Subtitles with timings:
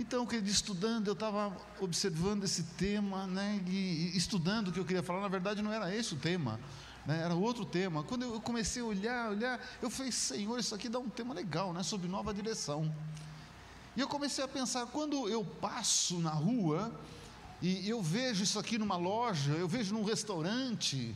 [0.00, 5.02] Então, querido, estudando, eu estava observando esse tema, né, e estudando o que eu queria
[5.02, 6.58] falar, na verdade não era esse o tema,
[7.04, 8.02] né, era outro tema.
[8.02, 11.74] Quando eu comecei a olhar, olhar, eu falei, Senhor, isso aqui dá um tema legal,
[11.74, 12.90] né, sobre nova direção.
[13.94, 16.90] E eu comecei a pensar, quando eu passo na rua
[17.60, 21.14] e eu vejo isso aqui numa loja, eu vejo num restaurante,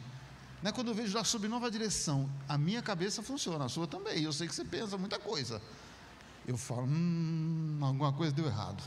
[0.63, 4.23] né, quando eu vejo lá sobre nova direção, a minha cabeça funciona, a sua também.
[4.23, 5.63] Eu sei que você pensa muita coisa.
[6.47, 8.83] Eu falo, hum, alguma coisa deu errado,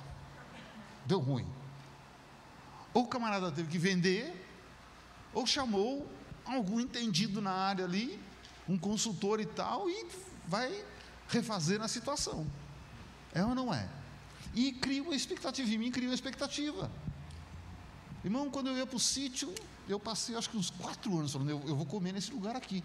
[1.05, 1.47] deu ruim.
[2.93, 4.45] Ou o camarada teve que vender,
[5.33, 6.09] ou chamou
[6.45, 8.19] algum entendido na área ali,
[8.67, 10.07] um consultor e tal, e
[10.47, 10.83] vai
[11.27, 12.45] refazer a situação.
[13.33, 13.89] É ou não é?
[14.53, 16.89] E cria uma expectativa, em mim cria uma expectativa.
[18.23, 19.53] Irmão, quando eu ia para o sítio,
[19.87, 22.83] eu passei acho que uns quatro anos falando, eu, eu vou comer nesse lugar aqui.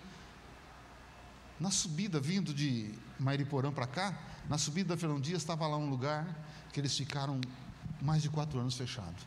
[1.58, 4.18] Na subida, vindo de Mairiporã para cá,
[4.48, 6.26] na subida da Fernão Dias, estava lá um lugar
[6.72, 7.40] que eles ficaram
[8.00, 9.26] mais de quatro anos fechados.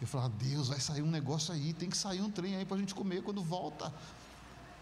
[0.00, 2.76] Eu falava, Deus, vai sair um negócio aí, tem que sair um trem aí para
[2.76, 3.92] a gente comer quando volta.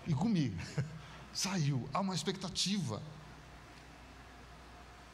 [0.06, 0.56] E comi.
[1.32, 3.02] Saiu, há uma expectativa.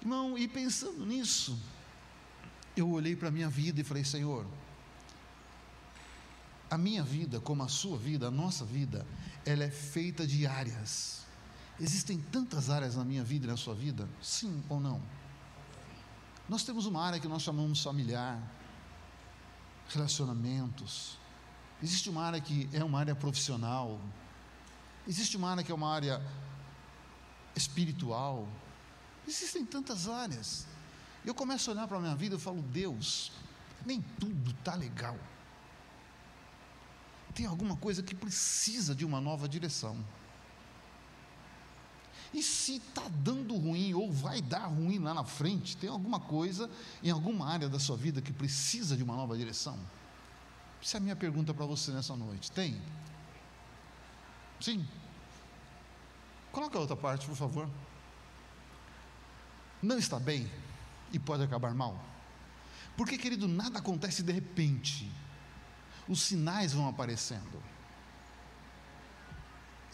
[0.00, 1.58] Irmão, e pensando nisso,
[2.76, 4.46] eu olhei para a minha vida e falei, Senhor,
[6.70, 9.06] a minha vida, como a sua vida, a nossa vida,
[9.44, 11.15] ela é feita de áreas.
[11.78, 14.08] Existem tantas áreas na minha vida e na sua vida?
[14.22, 15.00] Sim ou não?
[16.48, 18.40] Nós temos uma área que nós chamamos familiar,
[19.88, 21.18] relacionamentos.
[21.82, 24.00] Existe uma área que é uma área profissional.
[25.06, 26.22] Existe uma área que é uma área
[27.54, 28.48] espiritual.
[29.26, 30.66] Existem tantas áreas.
[31.24, 33.32] Eu começo a olhar para a minha vida e falo, Deus,
[33.84, 35.18] nem tudo está legal.
[37.34, 40.02] Tem alguma coisa que precisa de uma nova direção.
[42.36, 46.68] E se está dando ruim ou vai dar ruim lá na frente, tem alguma coisa
[47.02, 49.78] em alguma área da sua vida que precisa de uma nova direção?
[50.82, 52.52] Essa é a minha pergunta para você nessa noite.
[52.52, 52.78] Tem?
[54.60, 54.86] Sim?
[56.52, 57.70] Coloca a outra parte, por favor.
[59.82, 60.46] Não está bem
[61.14, 61.98] e pode acabar mal?
[62.98, 65.10] Porque, querido, nada acontece de repente.
[66.06, 67.62] Os sinais vão aparecendo.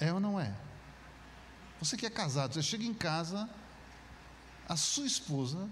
[0.00, 0.52] É ou não é?
[1.82, 3.50] Você que é casado, você chega em casa,
[4.69, 5.69] a sua esposa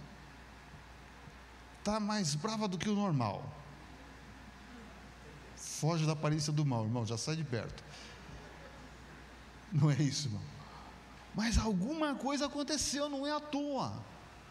[1.78, 3.48] está mais brava do que o normal.
[5.54, 7.84] Foge da aparência do mal, irmão, já sai de perto.
[9.72, 10.43] Não é isso, irmão.
[11.32, 14.04] Mas alguma coisa aconteceu, não é à toa.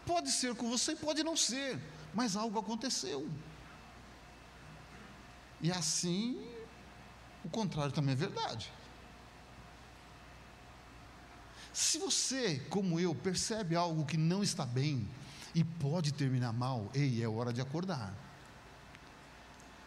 [0.06, 1.78] Pode ser com você, pode não ser,
[2.14, 3.30] mas algo aconteceu.
[5.60, 6.42] E assim,
[7.44, 8.72] o contrário também é verdade.
[11.72, 15.08] Se você, como eu, percebe algo que não está bem
[15.54, 18.12] e pode terminar mal, ei, é hora de acordar.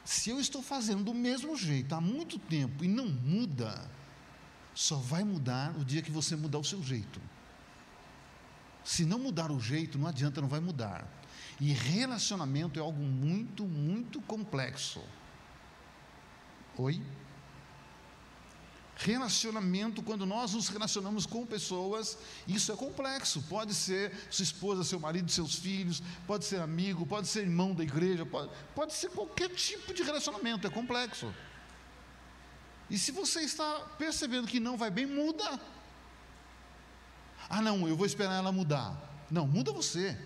[0.06, 3.90] Se eu estou fazendo do mesmo jeito há muito tempo e não muda,
[4.74, 7.22] só vai mudar o dia que você mudar o seu jeito.
[8.84, 11.08] Se não mudar o jeito, não adianta, não vai mudar.
[11.60, 15.02] E relacionamento é algo muito, muito complexo.
[16.78, 17.02] Oi?
[18.96, 22.18] Relacionamento, quando nós nos relacionamos com pessoas,
[22.48, 23.42] isso é complexo.
[23.50, 27.84] Pode ser sua esposa, seu marido, seus filhos, pode ser amigo, pode ser irmão da
[27.84, 31.34] igreja, pode, pode ser qualquer tipo de relacionamento, é complexo.
[32.90, 35.60] E se você está percebendo que não vai bem, muda.
[37.50, 38.96] Ah, não, eu vou esperar ela mudar.
[39.30, 40.18] Não, muda você.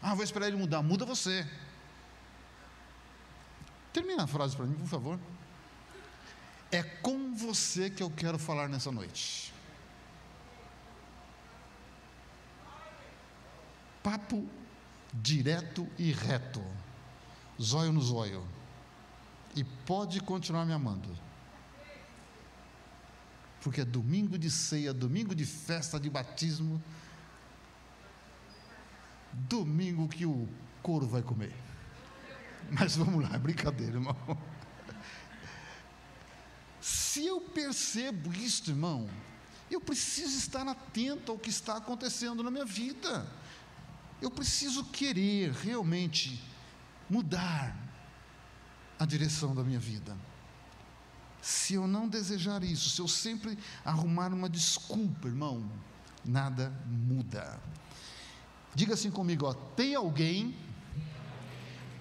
[0.00, 1.46] Ah, vou esperar ele mudar, muda você.
[3.92, 5.20] Termina a frase para mim, por favor.
[6.72, 9.52] É com você que eu quero falar nessa noite.
[14.02, 14.48] Papo
[15.12, 16.64] direto e reto,
[17.60, 18.42] zóio no zóio.
[19.54, 21.14] E pode continuar me amando.
[23.60, 26.82] Porque é domingo de ceia, domingo de festa de batismo,
[29.30, 30.48] domingo que o
[30.82, 31.54] couro vai comer.
[32.70, 34.16] Mas vamos lá, brincadeira, irmão.
[37.12, 39.06] Se eu percebo isto, irmão,
[39.70, 43.30] eu preciso estar atento ao que está acontecendo na minha vida.
[44.22, 46.42] Eu preciso querer realmente
[47.10, 47.76] mudar
[48.98, 50.16] a direção da minha vida.
[51.42, 55.70] Se eu não desejar isso, se eu sempre arrumar uma desculpa, irmão,
[56.24, 57.60] nada muda.
[58.74, 60.56] Diga assim comigo, ó, tem alguém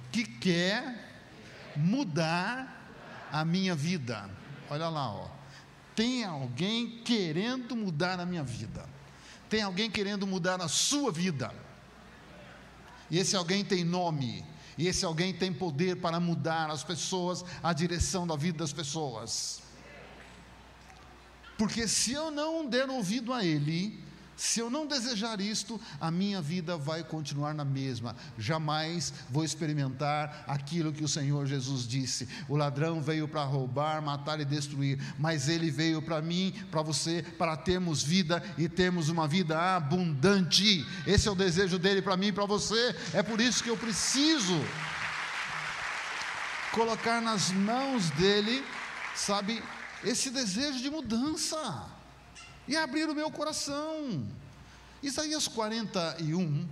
[0.09, 4.39] que quer mudar a minha vida.
[4.71, 5.27] Olha lá, ó.
[5.93, 8.87] Tem alguém querendo mudar a minha vida.
[9.49, 11.53] Tem alguém querendo mudar a sua vida.
[13.09, 14.45] E esse alguém tem nome.
[14.77, 19.61] E esse alguém tem poder para mudar as pessoas, a direção da vida das pessoas.
[21.57, 24.01] Porque se eu não der ouvido a Ele,
[24.41, 28.15] se eu não desejar isto, a minha vida vai continuar na mesma.
[28.39, 34.39] Jamais vou experimentar aquilo que o Senhor Jesus disse: o ladrão veio para roubar, matar
[34.39, 39.27] e destruir, mas ele veio para mim, para você, para termos vida e termos uma
[39.27, 40.87] vida abundante.
[41.05, 42.95] Esse é o desejo dele para mim e para você.
[43.13, 44.59] É por isso que eu preciso
[46.71, 48.65] colocar nas mãos dele,
[49.13, 49.61] sabe,
[50.03, 52.00] esse desejo de mudança
[52.67, 54.25] e abrir o meu coração.
[55.01, 56.67] Isaías 41,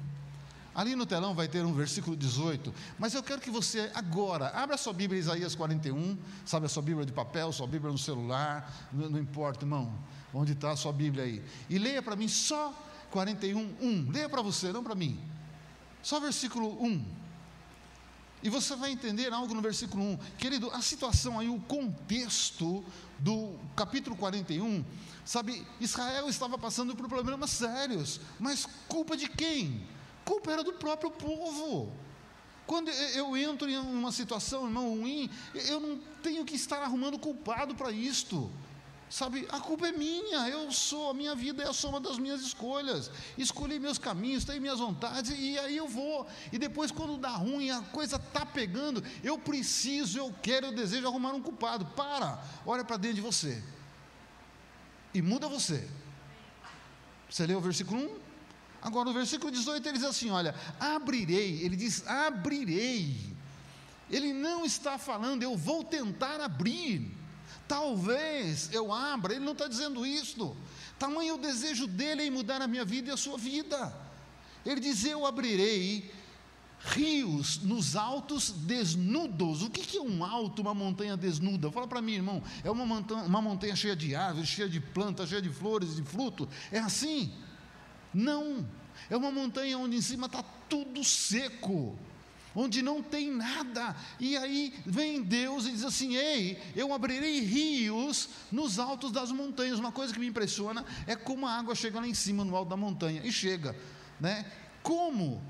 [0.76, 4.78] ali no telão vai ter um versículo 18, mas eu quero que você agora, abra
[4.78, 9.10] sua Bíblia, Isaías 41, sabe a sua Bíblia de papel, sua Bíblia no celular, não,
[9.10, 9.92] não importa, irmão,
[10.34, 12.72] onde está a sua Bíblia aí, e leia para mim só
[13.10, 15.20] 41, 1, leia para você, não para mim,
[16.04, 17.19] só versículo 1.
[18.42, 20.18] E você vai entender algo no versículo 1.
[20.38, 22.84] Querido, a situação aí, o contexto
[23.20, 24.84] do capítulo 41
[25.30, 29.80] Sabe, Israel estava passando por problemas sérios, mas culpa de quem?
[30.26, 31.94] Culpa era do próprio povo.
[32.66, 37.76] Quando eu entro em uma situação, irmão, ruim, eu não tenho que estar arrumando culpado
[37.76, 38.50] para isto.
[39.10, 42.42] Sabe, a culpa é minha, eu sou, a minha vida é a soma das minhas
[42.42, 43.10] escolhas.
[43.38, 46.28] Escolhi meus caminhos, tenho minhas vontades e aí eu vou.
[46.54, 51.08] E depois, quando dá ruim, a coisa está pegando, eu preciso, eu quero, eu desejo
[51.08, 51.88] arrumar um culpado.
[51.88, 53.64] Para, olha para dentro de você
[55.14, 55.88] e muda você.
[57.30, 58.20] Você leu o versículo 1?
[58.82, 61.62] Agora, no versículo 18, ele diz assim: Olha, abrirei.
[61.64, 63.18] Ele diz: abrirei.
[64.10, 67.19] Ele não está falando, eu vou tentar abrir.
[67.70, 69.36] Talvez eu abra.
[69.36, 70.58] Ele não está dizendo isto.
[70.98, 73.96] Tamanho o desejo dele em mudar a minha vida e a sua vida.
[74.66, 76.12] Ele diz: Eu abrirei
[76.80, 79.62] rios nos altos desnudos.
[79.62, 81.72] O que é um alto, uma montanha desnuda?
[81.72, 82.42] Fala para mim, irmão.
[82.64, 86.02] É uma montanha, uma montanha cheia de árvores, cheia de plantas, cheia de flores, de
[86.02, 86.48] frutos.
[86.72, 87.32] É assim?
[88.12, 88.68] Não.
[89.12, 92.00] É uma montanha onde em cima está tudo seco.
[92.62, 98.28] Onde não tem nada, e aí vem Deus e diz assim: Ei, eu abrirei rios
[98.52, 99.80] nos altos das montanhas.
[99.80, 102.68] Uma coisa que me impressiona é como a água chega lá em cima, no alto
[102.68, 103.74] da montanha, e chega,
[104.20, 104.46] né?
[104.84, 105.42] Como?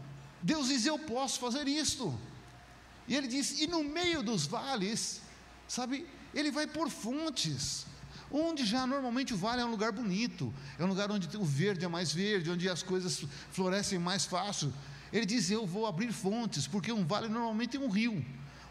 [0.43, 2.15] Deus diz: Eu posso fazer isto.
[3.07, 5.19] E ele diz: E no meio dos vales,
[5.67, 7.87] sabe, ele vai por fontes.
[8.31, 11.85] Onde já normalmente o vale é um lugar bonito, é um lugar onde o verde
[11.85, 14.71] é mais verde, onde as coisas florescem mais fácil.
[15.11, 18.25] Ele diz: Eu vou abrir fontes, porque um vale normalmente é um rio,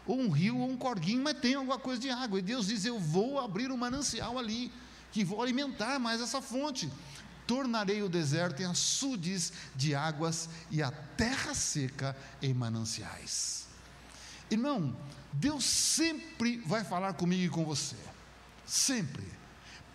[0.05, 2.39] ou um rio ou um corguinho, mas tem alguma coisa de água.
[2.39, 4.71] E Deus diz: Eu vou abrir um manancial ali,
[5.11, 6.89] que vou alimentar mais essa fonte
[7.49, 13.65] tornarei o deserto em açudes de águas e a terra seca em mananciais.
[14.51, 14.95] Irmão,
[15.33, 17.95] Deus sempre vai falar comigo e com você,
[18.67, 19.38] sempre.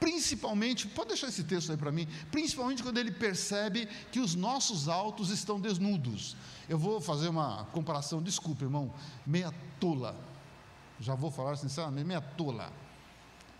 [0.04, 4.86] Principalmente, pode deixar esse texto aí para mim, principalmente quando ele percebe que os nossos
[4.86, 6.36] altos estão desnudos.
[6.68, 8.92] Eu vou fazer uma comparação, desculpa, irmão,
[9.26, 10.14] meia tola.
[11.00, 12.70] Já vou falar sinceramente, meia tola.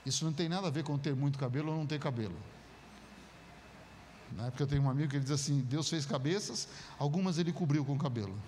[0.05, 2.37] Isso não tem nada a ver com ter muito cabelo ou não ter cabelo.
[4.33, 6.69] Na época eu tenho um amigo que ele diz assim: Deus fez cabeças,
[6.99, 8.39] algumas ele cobriu com cabelo.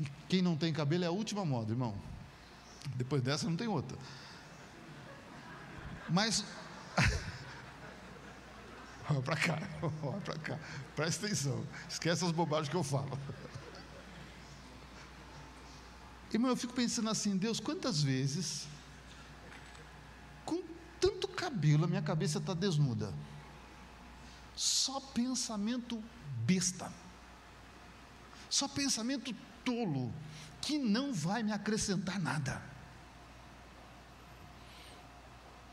[0.00, 2.15] E quem não tem cabelo é a última moda, irmão.
[2.94, 3.96] Depois dessa não tem outra.
[6.08, 6.44] Mas.
[9.10, 9.58] olha para cá,
[10.02, 10.58] olha para cá.
[10.94, 11.66] Presta atenção.
[11.88, 13.18] Esquece as bobagens que eu falo.
[16.32, 18.66] Irmão, eu fico pensando assim, Deus, quantas vezes
[21.00, 23.12] tanto cabelo, a minha cabeça está desnuda.
[24.54, 26.02] Só pensamento
[26.44, 26.92] besta.
[28.48, 30.12] Só pensamento tolo,
[30.60, 32.62] que não vai me acrescentar nada.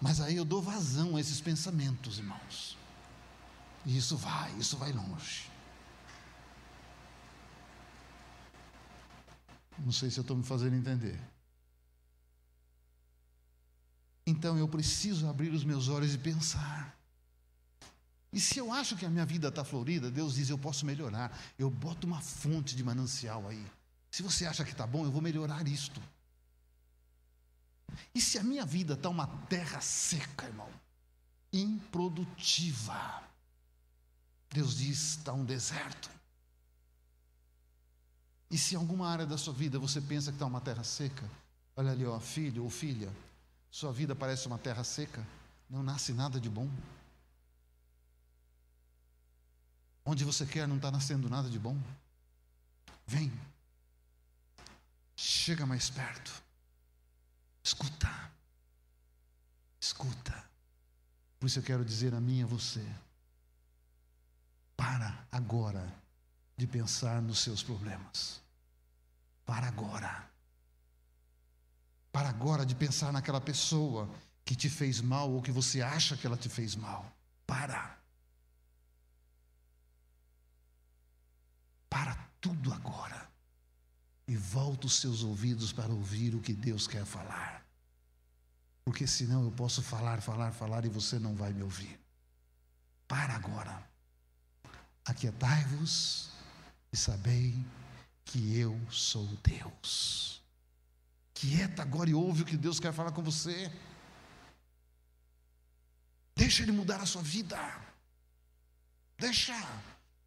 [0.04, 2.78] Mas aí eu dou vazão a esses pensamentos, irmãos.
[3.86, 5.50] E isso vai, isso vai longe.
[9.80, 11.18] Não sei se eu estou me fazendo entender.
[14.28, 16.94] Então eu preciso abrir os meus olhos e pensar.
[18.34, 21.32] E se eu acho que a minha vida está florida, Deus diz: eu posso melhorar.
[21.58, 23.66] Eu boto uma fonte de manancial aí.
[24.12, 26.02] Se você acha que está bom, eu vou melhorar isto.
[28.14, 30.70] E se a minha vida está uma terra seca, irmão,
[31.52, 33.24] improdutiva,
[34.50, 36.10] Deus diz: está um deserto.
[38.50, 41.28] E se em alguma área da sua vida você pensa que está uma terra seca,
[41.76, 43.12] olha ali, ó, filho ou filha,
[43.72, 45.26] sua vida parece uma terra seca,
[45.68, 46.70] não nasce nada de bom.
[50.06, 51.76] Onde você quer não está nascendo nada de bom.
[53.08, 53.32] Vem.
[55.16, 56.43] Chega mais perto.
[57.64, 58.32] Escuta.
[59.80, 60.44] Escuta.
[61.40, 62.86] Por isso eu quero dizer a mim e a você.
[64.76, 65.94] Para agora
[66.58, 68.42] de pensar nos seus problemas.
[69.46, 70.30] Para agora.
[72.12, 74.10] Para agora de pensar naquela pessoa
[74.46, 77.12] que te fez mal ou que você acha que ela te fez mal.
[77.48, 77.98] Para.
[81.90, 82.73] Para tudo
[84.54, 87.66] volta os seus ouvidos para ouvir o que Deus quer falar.
[88.86, 92.00] Porque senão eu posso falar, falar, falar e você não vai me ouvir.
[93.08, 93.76] Para agora.
[95.06, 96.30] Aquietai-vos
[96.92, 97.56] e sabei
[98.26, 100.40] que eu sou Deus.
[101.34, 103.72] Quieta agora e ouve o que Deus quer falar com você.
[106.36, 107.60] Deixa Ele mudar a sua vida.
[109.18, 109.58] Deixa.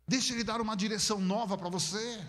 [0.09, 2.26] Deixa Ele dar uma direção nova para você.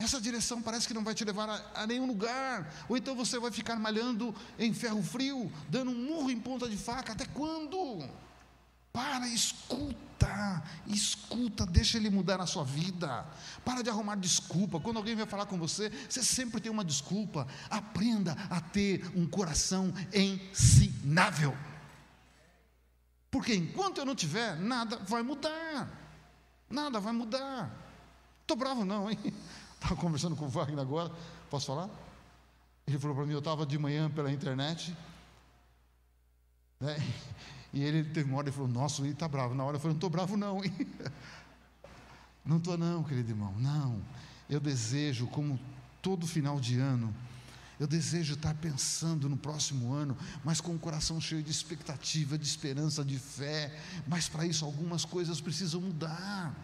[0.00, 2.72] Essa direção parece que não vai te levar a, a, nenhum lugar.
[2.88, 6.76] Ou então você vai ficar malhando em ferro frio, dando um murro em ponta de
[6.76, 7.12] faca.
[7.12, 8.08] Até quando?
[8.92, 13.26] Para, escuta, escuta, deixa ele mudar a sua vida.
[13.64, 14.78] Para de arrumar desculpa.
[14.78, 17.48] Quando alguém vai falar com você, você sempre tem uma desculpa.
[17.68, 21.56] Aprenda a ter um coração ensinável.
[23.32, 25.90] Porque enquanto eu não tiver, nada vai mudar.
[26.70, 27.68] Nada vai mudar.
[28.42, 29.18] Estou bravo não, hein?
[29.78, 31.10] Estava conversando com o Wagner agora.
[31.48, 31.88] Posso falar?
[32.86, 34.94] Ele falou para mim, eu estava de manhã pela internet.
[36.80, 36.96] Né?
[37.72, 39.54] E ele teve uma hora e falou, nossa, ele está bravo.
[39.54, 40.60] Na hora eu falei, não estou bravo não?
[42.44, 44.00] Não estou não, querido irmão, não.
[44.48, 45.60] Eu desejo, como
[46.00, 47.14] todo final de ano,
[47.78, 52.46] eu desejo estar pensando no próximo ano, mas com o coração cheio de expectativa, de
[52.46, 53.78] esperança, de fé.
[54.06, 56.54] Mas para isso algumas coisas precisam mudar.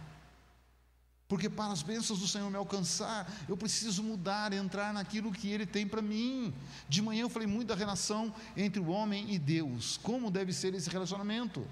[1.28, 5.64] Porque para as bênçãos do Senhor me alcançar, eu preciso mudar, entrar naquilo que Ele
[5.64, 6.52] tem para mim.
[6.88, 10.74] De manhã eu falei muito da relação entre o homem e Deus, como deve ser
[10.74, 11.66] esse relacionamento.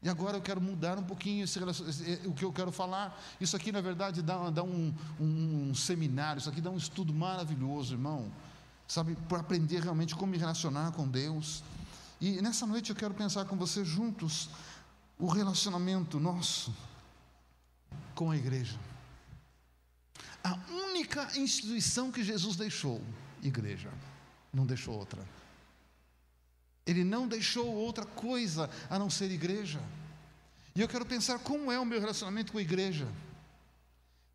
[0.00, 1.58] E agora eu quero mudar um pouquinho esse,
[2.24, 3.20] o que eu quero falar.
[3.40, 7.12] Isso aqui, na verdade, dá, dá um, um, um seminário, isso aqui dá um estudo
[7.12, 8.30] maravilhoso, irmão
[8.88, 11.62] sabe, para aprender realmente como me relacionar com Deus.
[12.20, 14.48] E nessa noite eu quero pensar com você juntos
[15.18, 16.74] o relacionamento nosso
[18.18, 18.76] com a igreja.
[20.42, 23.00] A única instituição que Jesus deixou,
[23.40, 23.92] igreja,
[24.52, 25.24] não deixou outra.
[26.84, 29.80] Ele não deixou outra coisa a não ser igreja.
[30.74, 33.06] E eu quero pensar como é o meu relacionamento com a igreja.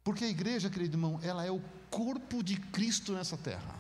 [0.02, 3.78] Porque a igreja, querido irmão, ela é o corpo de Cristo nessa terra.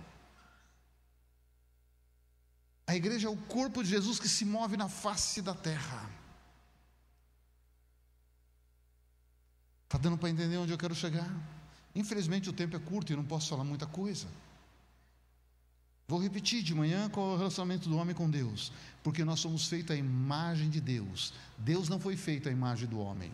[2.85, 6.09] A igreja é o corpo de Jesus que se move na face da terra.
[9.93, 11.31] Está dando para entender onde eu quero chegar?
[11.93, 14.25] Infelizmente o tempo é curto e não posso falar muita coisa.
[16.07, 18.71] Vou repetir de manhã qual é o relacionamento do homem com Deus,
[19.03, 21.31] porque nós somos feitos à imagem de Deus.
[21.59, 23.31] Deus não foi feito à imagem do homem.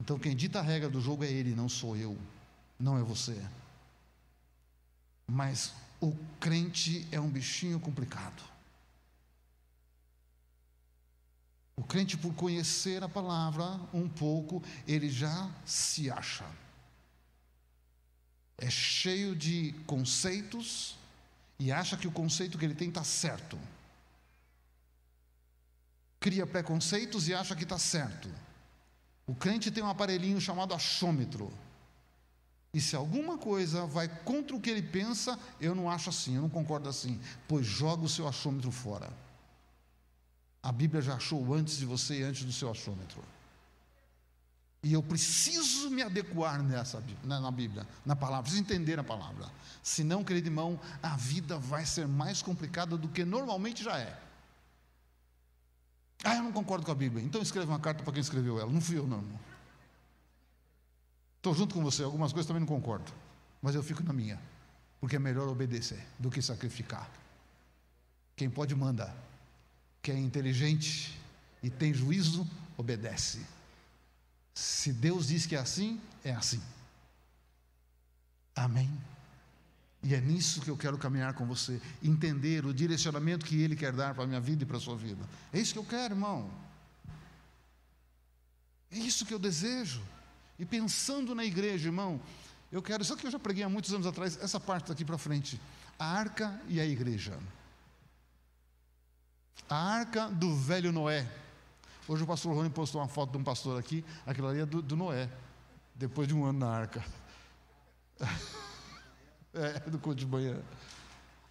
[0.00, 2.16] Então quem dita a regra do jogo é ele, não sou eu,
[2.78, 3.36] não é você.
[5.26, 8.51] Mas o crente é um bichinho complicado.
[11.76, 16.44] O crente, por conhecer a palavra um pouco, ele já se acha.
[18.58, 20.96] É cheio de conceitos
[21.58, 23.58] e acha que o conceito que ele tem está certo.
[26.20, 28.28] Cria preconceitos e acha que está certo.
[29.26, 31.52] O crente tem um aparelhinho chamado achômetro.
[32.74, 36.42] E se alguma coisa vai contra o que ele pensa, eu não acho assim, eu
[36.42, 39.12] não concordo assim, pois joga o seu achômetro fora.
[40.62, 43.22] A Bíblia já achou antes de você e antes do seu achômetro.
[44.82, 49.48] E eu preciso me adequar nessa, na Bíblia, na palavra, preciso entender a palavra.
[49.82, 54.20] Senão, querido irmão, a vida vai ser mais complicada do que normalmente já é.
[56.24, 57.24] Ah, eu não concordo com a Bíblia.
[57.24, 58.70] Então escreva uma carta para quem escreveu ela.
[58.70, 59.40] Não fui eu, não, irmão.
[61.36, 63.12] Estou junto com você, algumas coisas também não concordo,
[63.60, 64.40] mas eu fico na minha,
[65.00, 67.10] porque é melhor obedecer do que sacrificar.
[68.36, 69.12] Quem pode manda,
[70.02, 71.16] quem é inteligente
[71.62, 73.40] e tem juízo, obedece.
[74.52, 76.60] Se Deus diz que é assim, é assim.
[78.54, 78.90] Amém?
[80.02, 83.92] E é nisso que eu quero caminhar com você, entender o direcionamento que Ele quer
[83.92, 85.24] dar para a minha vida e para a sua vida.
[85.52, 86.50] É isso que eu quero, irmão.
[88.90, 90.02] É isso que eu desejo.
[90.58, 92.20] E pensando na igreja, irmão,
[92.72, 95.16] eu quero, isso que eu já preguei há muitos anos atrás, essa parte daqui para
[95.16, 95.60] frente,
[95.98, 97.38] a arca e a igreja.
[99.68, 101.26] A arca do velho Noé.
[102.06, 104.82] Hoje o pastor Rony postou uma foto de um pastor aqui, aquilo ali é do,
[104.82, 105.30] do Noé,
[105.94, 107.04] depois de um ano na arca.
[109.54, 110.58] É, do culto de manhã.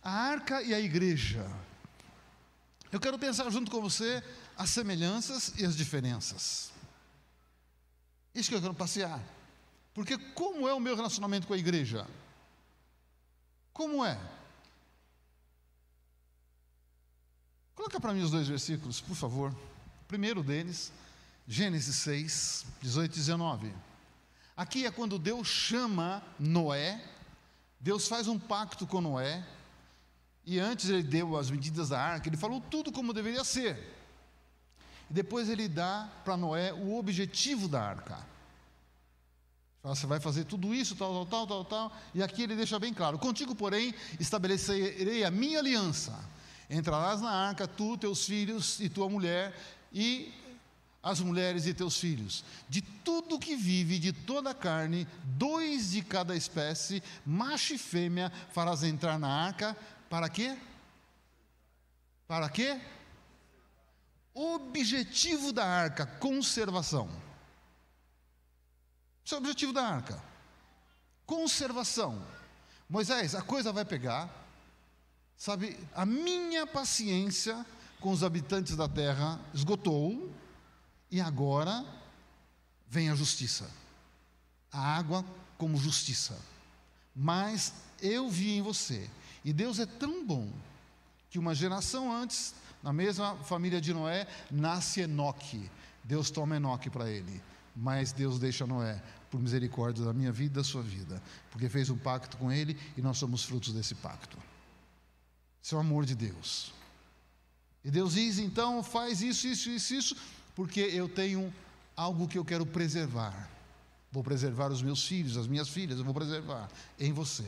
[0.02, 1.48] A arca e a igreja.
[2.92, 4.24] Eu quero pensar junto com você
[4.58, 6.72] as semelhanças e as diferenças.
[8.34, 9.22] Isso que eu quero passear.
[9.94, 12.08] Porque como é o meu relacionamento com a igreja?
[13.72, 14.20] Como é?
[17.82, 19.50] Coloca para mim os dois versículos, por favor.
[19.50, 20.94] O primeiro deles,
[21.48, 23.74] Gênesis 6, 18 e 19.
[24.56, 27.04] Aqui é quando Deus chama Noé,
[27.80, 29.44] Deus faz um pacto com Noé,
[30.46, 33.76] e antes ele deu as medidas da arca, ele falou tudo como deveria ser.
[35.10, 38.20] E depois ele dá para Noé o objetivo da arca.
[39.82, 41.98] Você vai fazer tudo isso, tal, tal, tal, tal, tal.
[42.14, 46.30] E aqui ele deixa bem claro: Contigo, porém, estabelecerei a minha aliança.
[46.74, 49.54] Entrarás na arca, tu, teus filhos e tua mulher,
[49.92, 50.34] e
[51.04, 52.46] as mulheres e teus filhos.
[52.70, 58.32] De tudo que vive, de toda a carne, dois de cada espécie, macho e fêmea,
[58.54, 59.76] farás entrar na arca.
[60.10, 60.58] Para quê?
[62.26, 62.80] Para quê?
[64.34, 67.10] Objetivo da arca: conservação.
[69.26, 70.24] Esse é o objetivo da arca.
[71.26, 72.26] Conservação.
[72.90, 74.41] Moisés, a coisa vai pegar.
[75.42, 77.66] Sabe, a minha paciência
[78.00, 80.32] com os habitantes da terra esgotou,
[81.10, 81.84] e agora
[82.88, 83.68] vem a justiça.
[84.72, 85.26] A água
[85.58, 86.38] como justiça.
[87.16, 89.10] Mas eu vi em você,
[89.44, 90.48] e Deus é tão bom,
[91.32, 95.72] que uma geração antes, na mesma família de Noé, nasce Enoque.
[96.04, 97.42] Deus toma Enoque para ele.
[97.76, 101.20] Mas Deus deixa Noé por misericórdia da minha vida e da sua vida,
[101.50, 104.38] porque fez um pacto com ele e nós somos frutos desse pacto.
[105.64, 106.74] Esse é o amor de Deus.
[107.84, 110.16] E Deus diz então: faz isso, isso, isso, isso,
[110.56, 111.54] porque eu tenho
[111.96, 113.50] algo que eu quero preservar.
[114.12, 117.46] Vou preservar os meus filhos, as minhas filhas, eu vou preservar em você.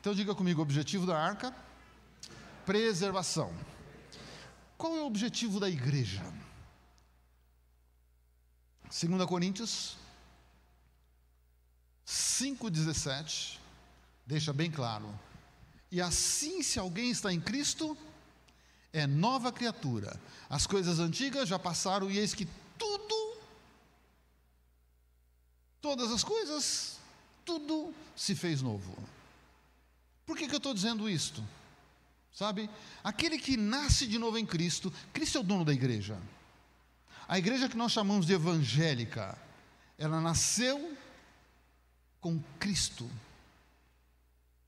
[0.00, 1.54] Então diga comigo: o objetivo da arca?
[2.64, 3.52] Preservação.
[4.78, 6.22] Qual é o objetivo da igreja?
[8.84, 9.96] 2 Coríntios
[12.06, 13.58] 5,17
[14.26, 15.08] deixa bem claro.
[15.92, 17.94] E assim, se alguém está em Cristo,
[18.94, 20.18] é nova criatura.
[20.48, 23.36] As coisas antigas já passaram e eis que tudo,
[25.82, 26.96] todas as coisas,
[27.44, 28.96] tudo se fez novo.
[30.24, 31.46] Por que, que eu estou dizendo isto?
[32.32, 32.70] Sabe?
[33.04, 36.18] Aquele que nasce de novo em Cristo, Cristo é o dono da igreja.
[37.28, 39.38] A igreja que nós chamamos de evangélica,
[39.98, 40.96] ela nasceu
[42.18, 43.10] com Cristo.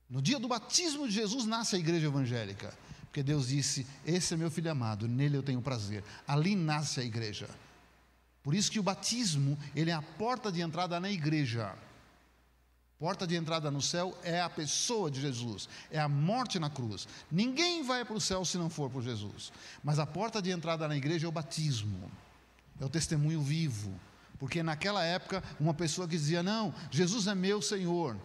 [0.09, 2.73] No dia do batismo de Jesus nasce a igreja evangélica,
[3.05, 6.03] porque Deus disse: Esse é meu filho amado, nele eu tenho prazer.
[6.27, 7.49] Ali nasce a igreja.
[8.43, 11.75] Por isso que o batismo, ele é a porta de entrada na igreja.
[12.99, 17.07] Porta de entrada no céu é a pessoa de Jesus, é a morte na cruz.
[17.29, 19.51] Ninguém vai para o céu se não for por Jesus.
[19.83, 22.09] Mas a porta de entrada na igreja é o batismo,
[22.79, 23.99] é o testemunho vivo.
[24.37, 28.17] Porque naquela época, uma pessoa que dizia: Não, Jesus é meu Senhor,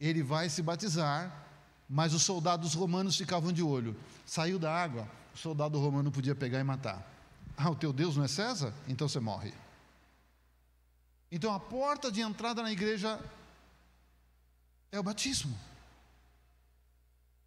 [0.00, 1.44] ele vai se batizar,
[1.88, 3.96] mas os soldados romanos ficavam de olho.
[4.24, 7.06] Saiu da água, o soldado romano podia pegar e matar.
[7.56, 8.72] Ah, o teu Deus não é César?
[8.86, 9.52] Então você morre.
[11.30, 13.18] Então a porta de entrada na igreja
[14.92, 15.56] é o batismo.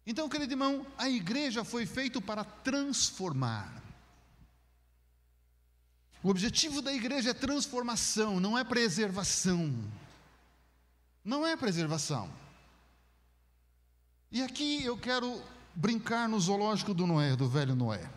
[0.06, 3.80] Então, querido irmão, a igreja foi feita para transformar.
[6.22, 9.72] O objetivo da igreja é transformação, não é preservação.
[11.30, 12.28] Não é preservação.
[14.32, 15.40] E aqui eu quero
[15.72, 18.10] brincar no zoológico do Noé, do velho Noé.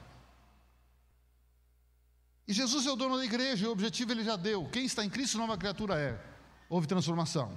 [2.47, 4.67] E Jesus é o dono da igreja, e o objetivo ele já deu.
[4.69, 6.19] Quem está em Cristo, nova criatura é.
[6.67, 7.55] Houve transformação.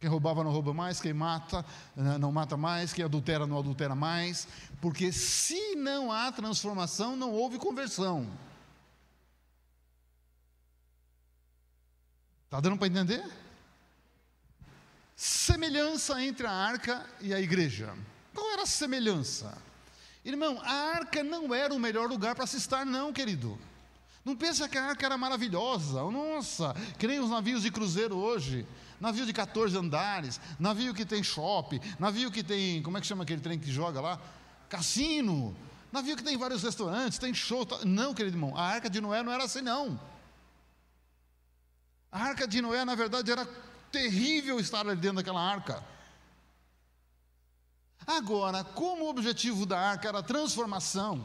[0.00, 3.94] Quem roubava não rouba mais, quem mata né, não mata mais, quem adultera não adultera
[3.94, 4.48] mais,
[4.80, 8.28] porque se não há transformação, não houve conversão.
[12.46, 13.47] Está dando para entender?
[15.18, 17.92] Semelhança entre a arca e a igreja.
[18.32, 19.52] Qual era a semelhança?
[20.24, 23.58] Irmão, a arca não era o melhor lugar para se estar, não, querido.
[24.24, 26.08] Não pensa que a arca era maravilhosa.
[26.08, 28.64] Nossa, que nem os navios de cruzeiro hoje.
[29.00, 33.24] Navio de 14 andares, navio que tem shopping, navio que tem, como é que chama
[33.24, 34.20] aquele trem que joga lá?
[34.68, 35.56] Cassino.
[35.90, 37.66] Navio que tem vários restaurantes, tem show.
[37.66, 37.84] Tá...
[37.84, 40.00] Não, querido irmão, a arca de Noé não era assim, não.
[42.12, 43.48] A arca de Noé, na verdade, era
[43.90, 45.82] terrível estar ali dentro daquela arca.
[48.06, 51.22] Agora, como o objetivo da arca era transformação,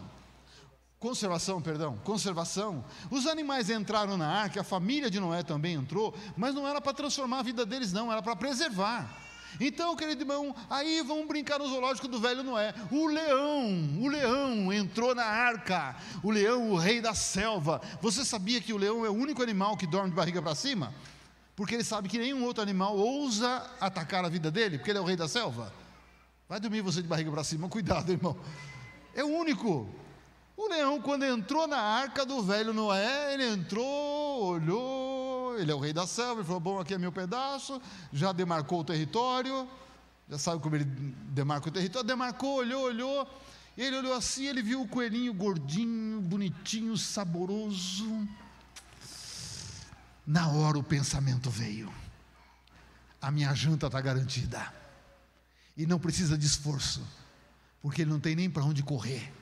[0.99, 2.83] conservação, perdão, conservação.
[3.09, 6.93] Os animais entraram na arca, a família de Noé também entrou, mas não era para
[6.93, 9.23] transformar a vida deles, não, era para preservar.
[9.59, 12.73] Então, querido irmão, aí vamos brincar no zoológico do velho Noé.
[12.91, 15.95] O leão, o leão entrou na arca.
[16.23, 17.81] O leão, o rei da selva.
[18.01, 20.93] Você sabia que o leão é o único animal que dorme de barriga para cima?
[21.55, 25.01] Porque ele sabe que nenhum outro animal ousa atacar a vida dele, porque ele é
[25.01, 25.71] o rei da selva.
[26.49, 28.35] Vai dormir você de barriga para cima, cuidado, irmão.
[29.13, 29.87] É o único.
[30.55, 35.79] O leão, quando entrou na arca do velho Noé, ele entrou, olhou, ele é o
[35.79, 39.67] rei da selva, ele falou: Bom, aqui é meu pedaço, já demarcou o território,
[40.29, 43.27] já sabe como ele demarca o território, demarcou, olhou, olhou,
[43.75, 48.27] ele olhou assim, ele viu o coelhinho gordinho, bonitinho, saboroso.
[50.25, 51.93] Na hora o pensamento veio:
[53.21, 54.73] a minha janta está garantida,
[55.75, 57.05] e não precisa de esforço,
[57.81, 59.33] porque ele não tem nem para onde correr.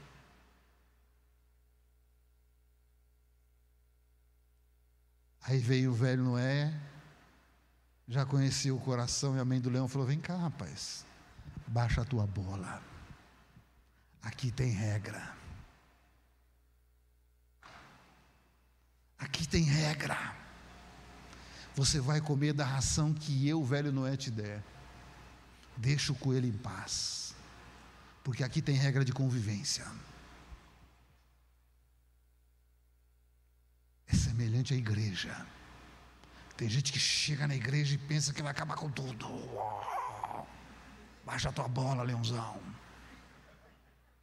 [5.44, 6.74] Aí veio o velho Noé,
[8.08, 11.06] já conhecia o coração, e a mãe do leão falou: Vem cá, rapaz,
[11.68, 12.82] baixa a tua bola.
[14.22, 15.36] Aqui tem regra.
[19.18, 20.41] Aqui tem regra.
[21.82, 24.64] Você vai comer da ração que eu, velho Noé, te der.
[25.76, 27.34] Deixa o coelho em paz.
[28.24, 29.84] Porque aqui tem regra de convivência.
[34.06, 35.36] é semelhante à igreja.
[36.56, 39.28] Tem gente que chega na igreja e pensa que vai acabar com tudo.
[41.26, 42.62] Baixa a tua bola, leãozão.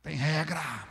[0.05, 0.87] Tem regra.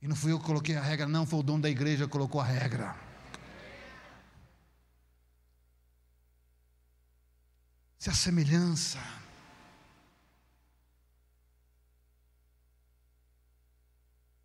[0.00, 2.10] E não fui eu que coloquei a regra, não, foi o dono da igreja que
[2.10, 3.07] colocou a regra.
[7.98, 8.98] Se a semelhança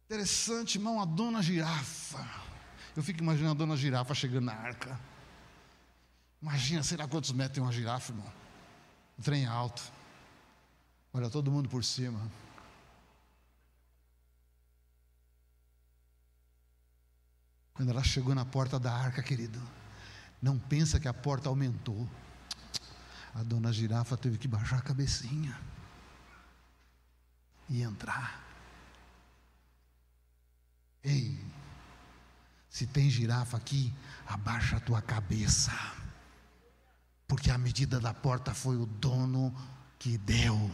[0.05, 2.23] Interessante, irmão, a dona girafa.
[2.95, 4.99] Eu fico imaginando a dona girafa chegando na arca.
[6.39, 8.31] Imagina, sei lá quantos metros tem uma girafa, irmão.
[9.17, 9.81] Um trem alto.
[11.11, 12.19] Olha todo mundo por cima.
[17.73, 19.59] Quando ela chegou na porta da arca, querido,
[20.39, 22.07] não pensa que a porta aumentou.
[23.33, 25.59] A dona girafa teve que baixar a cabecinha
[27.69, 28.43] e entrar.
[31.03, 31.43] Ei,
[32.69, 33.93] se tem girafa aqui,
[34.25, 35.71] abaixa a tua cabeça,
[37.27, 39.53] porque a medida da porta foi o dono
[39.99, 40.71] que deu.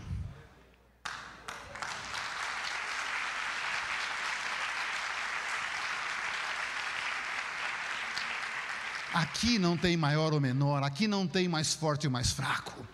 [9.14, 12.86] Aqui não tem maior ou menor, aqui não tem mais forte ou mais fraco.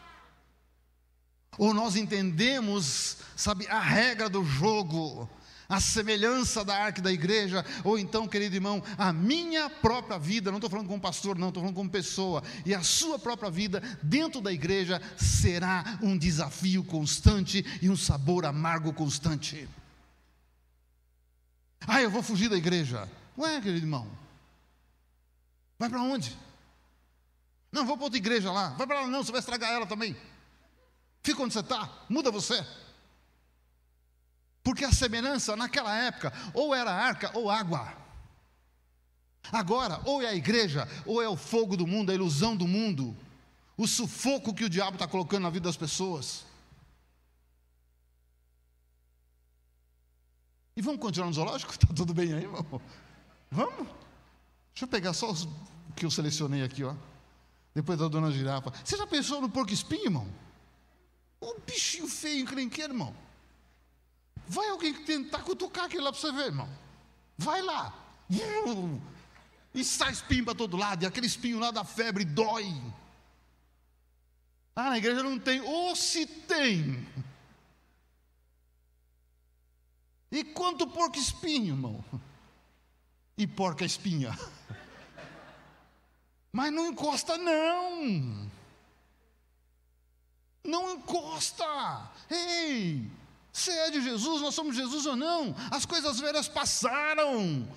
[1.58, 5.30] Ou nós entendemos, sabe, a regra do jogo
[5.68, 10.58] a semelhança da arca da igreja, ou então, querido irmão, a minha própria vida, não
[10.58, 14.42] estou falando como pastor, não, estou falando como pessoa, e a sua própria vida dentro
[14.42, 19.68] da igreja será um desafio constante e um sabor amargo constante.
[21.88, 23.08] Ah, eu vou fugir da igreja.
[23.38, 24.08] Ué, querido irmão,
[25.78, 26.38] vai para onde?
[27.72, 28.70] Não, vou para outra igreja lá.
[28.70, 30.16] Vai para lá, não, você vai estragar ela também.
[31.22, 32.66] Fica onde você está, muda você.
[34.64, 37.94] Porque a semelhança naquela época ou era arca ou água.
[39.52, 43.16] Agora, ou é a igreja, ou é o fogo do mundo, a ilusão do mundo,
[43.78, 46.46] o sufoco que o diabo está colocando na vida das pessoas.
[50.76, 51.72] E vamos continuar no zoológico?
[51.72, 52.82] Está tudo bem aí, irmão?
[53.52, 54.05] Vamos?
[54.76, 55.48] Deixa eu pegar só os
[55.96, 56.94] que eu selecionei aqui, ó.
[57.74, 58.74] Depois da dona girafa.
[58.84, 60.28] Você já pensou no porco espinho, irmão?
[61.42, 63.16] Um bichinho feio, encrenqueiro, irmão.
[64.46, 66.70] Vai alguém tentar cutucar aquele lá para você ver, irmão.
[67.38, 67.94] Vai lá.
[69.74, 72.70] E sai espinho para todo lado, e aquele espinho lá da febre dói.
[74.76, 75.62] Ah, na igreja não tem.
[75.62, 77.08] Ou se tem.
[80.30, 82.04] E quanto porco espinho, irmão?
[83.38, 84.38] E porca espinha.
[86.56, 88.50] Mas não encosta, não.
[90.64, 91.66] Não encosta.
[92.30, 93.12] Ei!
[93.52, 95.54] Se é de Jesus, nós somos Jesus ou não?
[95.70, 97.68] As coisas velhas passaram.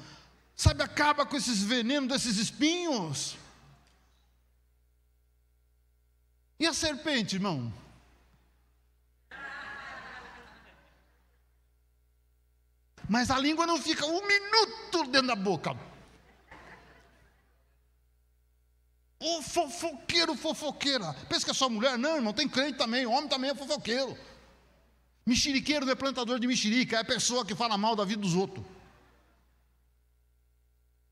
[0.55, 3.37] Sabe, acaba com esses venenos desses espinhos.
[6.61, 7.73] E a serpente, irmão?
[13.09, 15.77] Mas a língua não fica um minuto dentro da boca.
[19.21, 21.13] O fofoqueiro, fofoqueira.
[21.29, 21.99] Pensa que é só mulher?
[21.99, 23.05] Não, irmão, tem crente também.
[23.07, 24.17] Homem também é fofoqueiro.
[25.27, 28.35] Mexeriqueiro não é plantador de mexerica, é a pessoa que fala mal da vida dos
[28.35, 28.65] outros.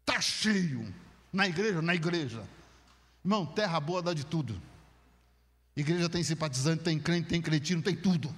[0.00, 0.94] Está cheio.
[1.32, 2.48] Na igreja, na igreja.
[3.24, 4.60] Irmão, terra boa dá de tudo.
[5.76, 8.34] Igreja tem simpatizante, tem crente, tem cretino, tem tudo.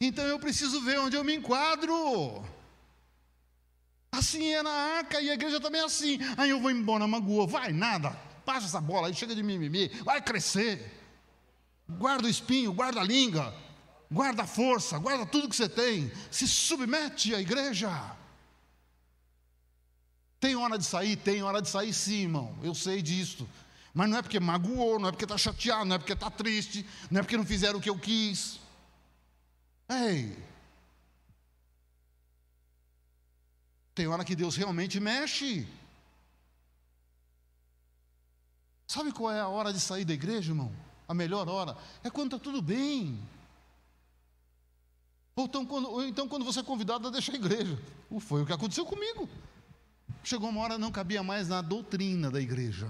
[0.00, 2.44] Então eu preciso ver onde eu me enquadro.
[4.16, 6.18] Assim é na arca e a igreja também é assim.
[6.36, 7.46] Aí eu vou embora, magoa.
[7.46, 8.10] Vai nada.
[8.44, 9.88] Passa essa bola aí, chega de mimimi.
[10.04, 11.02] Vai crescer.
[11.88, 13.54] Guarda o espinho, guarda a língua.
[14.10, 16.12] Guarda a força, guarda tudo que você tem.
[16.30, 17.90] Se submete à igreja.
[20.38, 21.16] Tem hora de sair?
[21.16, 22.56] Tem hora de sair sim, irmão.
[22.62, 23.48] Eu sei disso.
[23.92, 26.86] Mas não é porque magoou, não é porque está chateado, não é porque está triste,
[27.10, 28.60] não é porque não fizeram o que eu quis.
[29.88, 30.53] Ei!
[33.94, 35.66] Tem hora que Deus realmente mexe.
[38.86, 40.72] Sabe qual é a hora de sair da igreja, irmão?
[41.08, 43.20] A melhor hora é quando está tudo bem.
[45.36, 47.78] Ou então, quando, ou então quando você é convidado a deixar a igreja.
[48.20, 49.28] Foi o que aconteceu comigo.
[50.22, 52.88] Chegou uma hora não cabia mais na doutrina da igreja.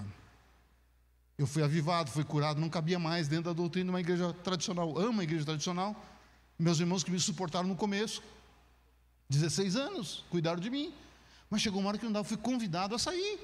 [1.36, 4.96] Eu fui avivado, fui curado, não cabia mais dentro da doutrina de uma igreja tradicional.
[4.98, 5.96] Amo a igreja tradicional.
[6.58, 8.22] Meus irmãos que me suportaram no começo,
[9.28, 10.92] 16 anos, cuidaram de mim.
[11.50, 13.38] Mas chegou uma hora que não dava, fui convidado a sair.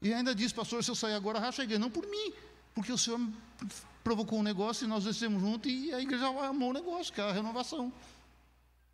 [0.00, 1.78] E ainda disse, pastor, se eu sair agora, racha a igreja.
[1.78, 2.32] Não por mim,
[2.74, 3.20] porque o senhor
[4.04, 7.24] provocou um negócio e nós descemos juntos e a igreja amou o negócio, que é
[7.24, 7.92] a renovação.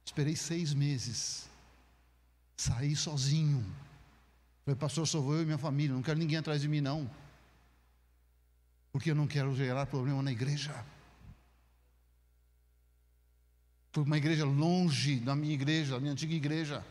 [0.05, 1.49] Esperei seis meses.
[2.57, 3.65] Saí sozinho.
[4.65, 7.11] Falei, pastor, só vou eu e minha família, não quero ninguém atrás de mim, não.
[8.93, 10.73] Porque eu não quero gerar problema na igreja.
[13.93, 16.83] Foi uma igreja longe da minha igreja, da minha antiga igreja.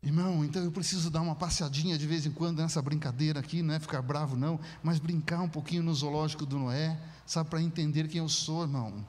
[0.00, 3.74] Irmão, então eu preciso dar uma passeadinha de vez em quando nessa brincadeira aqui, não
[3.74, 8.06] é ficar bravo não, mas brincar um pouquinho no zoológico do Noé, sabe, para entender
[8.06, 9.04] quem eu sou, irmão.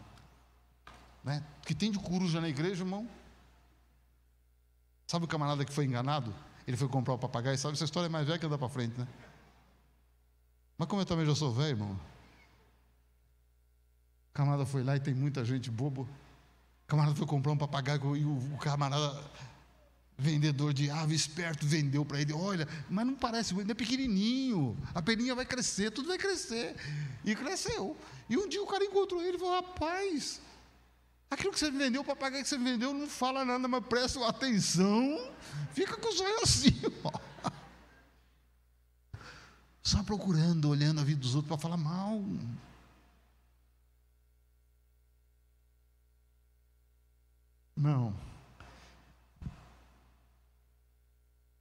[1.24, 1.46] Né?
[1.62, 3.08] Que tem de coruja na igreja, irmão.
[5.06, 6.34] Sabe o camarada que foi enganado?
[6.68, 9.00] Ele foi comprar o papagaio, sabe, essa história é mais velha que anda para frente,
[9.00, 9.08] né?
[10.78, 12.00] Mas como eu também já sou velho, irmão,
[14.30, 16.04] o camarada foi lá e tem muita gente bobo.
[16.04, 19.24] O camarada foi comprar um papagaio e o, o camarada,
[20.18, 22.34] vendedor de ave esperto, vendeu para ele.
[22.34, 24.78] Olha, mas não parece, ele é pequenininho.
[24.94, 26.76] A peninha vai crescer, tudo vai crescer.
[27.24, 27.96] E cresceu.
[28.30, 30.42] E um dia o cara encontrou ele e falou: Rapaz,
[31.30, 35.32] aquilo que você vendeu, o papagaio que você vendeu, não fala nada, mas presta atenção.
[35.74, 37.12] Fica com os olhos assim, ó.
[39.82, 42.24] Só procurando, olhando a vida dos outros para falar mal.
[47.80, 48.14] Não.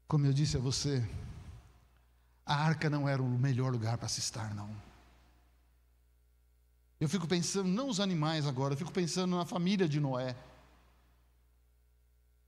[0.09, 1.09] Como eu disse a você,
[2.45, 4.69] a arca não era o melhor lugar para se estar, não.
[6.99, 10.35] Eu fico pensando, não os animais agora, eu fico pensando na família de Noé.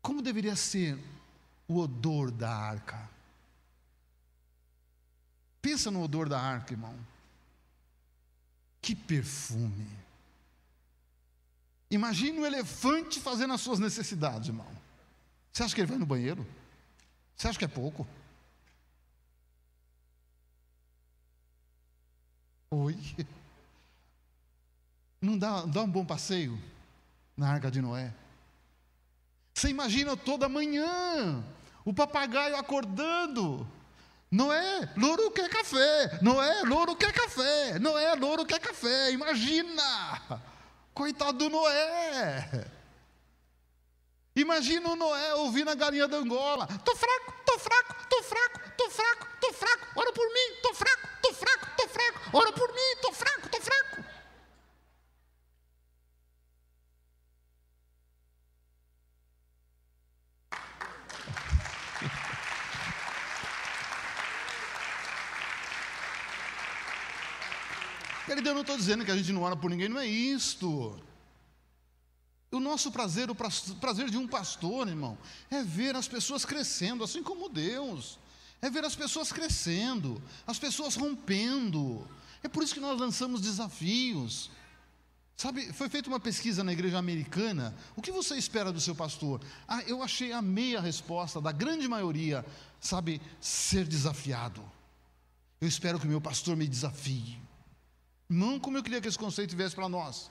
[0.03, 0.99] Como deveria ser
[1.69, 3.09] o odor da arca?
[5.63, 6.99] Pensa no odor da arca, irmão.
[8.83, 10.10] Que perfume.
[11.91, 14.67] Imagine um elefante fazendo as suas necessidades, irmão.
[15.53, 16.47] Você acha que ele vai no banheiro?
[17.37, 18.07] Você acha que é pouco?
[22.71, 22.97] Oi.
[25.21, 26.59] Não dá, dá um bom passeio
[27.37, 28.15] na arca de Noé?
[29.53, 31.45] Você imagina toda manhã
[31.85, 33.67] o papagaio acordando.
[34.31, 36.21] Noé, louro quer café.
[36.23, 37.79] Noé, louro quer café.
[37.81, 39.11] Noé, louro quer café.
[39.11, 40.41] Imagina!
[40.95, 42.67] Coitado do Noé.
[44.37, 46.67] Imagina o Noé ouvindo a galinha da Angola.
[46.85, 49.87] Tô fraco, tô fraco, tô fraco, tô fraco, tô fraco.
[49.97, 52.37] Ora por mim, tô fraco, tô fraco, tô fraco.
[52.37, 54.10] Ora por mim, tô fraco, tô fraco.
[68.31, 70.97] Querido, eu não estou dizendo que a gente não ora por ninguém, não é isto.
[72.49, 75.19] O nosso prazer, o prazer de um pastor, irmão,
[75.51, 78.21] é ver as pessoas crescendo, assim como Deus.
[78.63, 82.09] É ver as pessoas crescendo, as pessoas rompendo.
[82.41, 84.49] É por isso que nós lançamos desafios.
[85.37, 87.75] Sabe, foi feita uma pesquisa na igreja americana.
[87.97, 89.41] O que você espera do seu pastor?
[89.67, 92.47] Ah, eu achei a meia resposta da grande maioria,
[92.81, 94.63] sabe, ser desafiado.
[95.61, 97.50] Eu espero que o meu pastor me desafie.
[98.31, 100.31] Não como eu queria que esse conceito viesse para nós.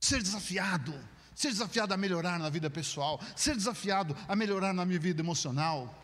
[0.00, 0.92] Ser desafiado,
[1.32, 5.96] ser desafiado a melhorar na vida pessoal, ser desafiado a melhorar na minha vida emocional,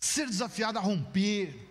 [0.00, 1.70] ser desafiado a romper.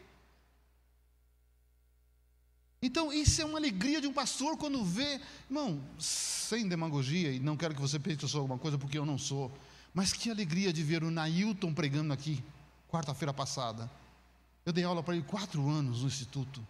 [2.79, 5.19] Então, isso é uma alegria de um pastor quando vê,
[5.49, 8.97] irmão, sem demagogia, e não quero que você pense que eu sou alguma coisa, porque
[8.97, 9.51] eu não sou,
[9.91, 12.43] mas que alegria de ver o Nailton pregando aqui,
[12.91, 13.89] quarta-feira passada.
[14.63, 16.65] Eu dei aula para ele quatro anos no instituto,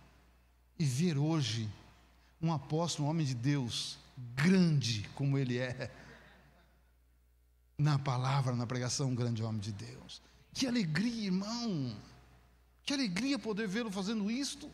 [0.77, 1.69] e ver hoje
[2.41, 3.97] um apóstolo, um homem de Deus,
[4.35, 5.91] grande como ele é,
[7.77, 10.21] na palavra, na pregação, um grande homem de Deus.
[10.53, 11.95] Que alegria, irmão!
[12.85, 14.69] Que alegria poder vê-lo fazendo isto.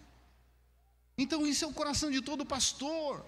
[1.18, 3.26] Então, isso é o coração de todo pastor,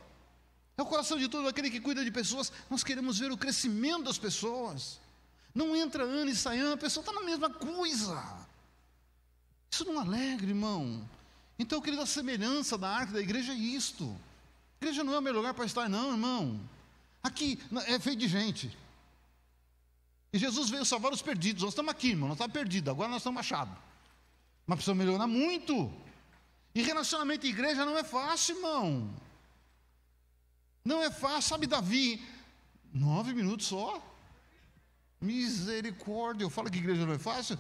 [0.78, 2.52] é o coração de todo aquele que cuida de pessoas.
[2.70, 5.00] Nós queremos ver o crescimento das pessoas.
[5.54, 8.48] Não entra ano e sai ano, a pessoa está na mesma coisa.
[9.70, 11.08] Isso não alegra, irmão.
[11.62, 14.17] Então, querido, a semelhança da arca da igreja é isto.
[14.80, 16.60] A igreja não é o melhor lugar para estar, não, irmão.
[17.21, 18.76] Aqui é feito de gente.
[20.34, 21.62] E Jesus veio salvar os perdidos.
[21.62, 23.78] Nós estamos aqui, irmão, nós estamos perdidos, agora nós estamos achados.
[24.65, 25.93] Mas precisamos melhorar muito.
[26.74, 29.13] E relacionamento em igreja não é fácil, irmão.
[30.84, 32.26] Não é fácil, sabe, Davi?
[32.91, 34.02] Nove minutos só.
[35.21, 36.43] Misericórdia.
[36.43, 37.56] Eu falo que igreja não é fácil.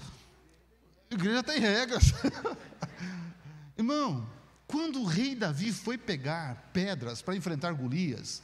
[1.11, 2.05] Igreja tem regras.
[3.77, 4.27] irmão,
[4.67, 8.41] quando o rei Davi foi pegar pedras para enfrentar Golias,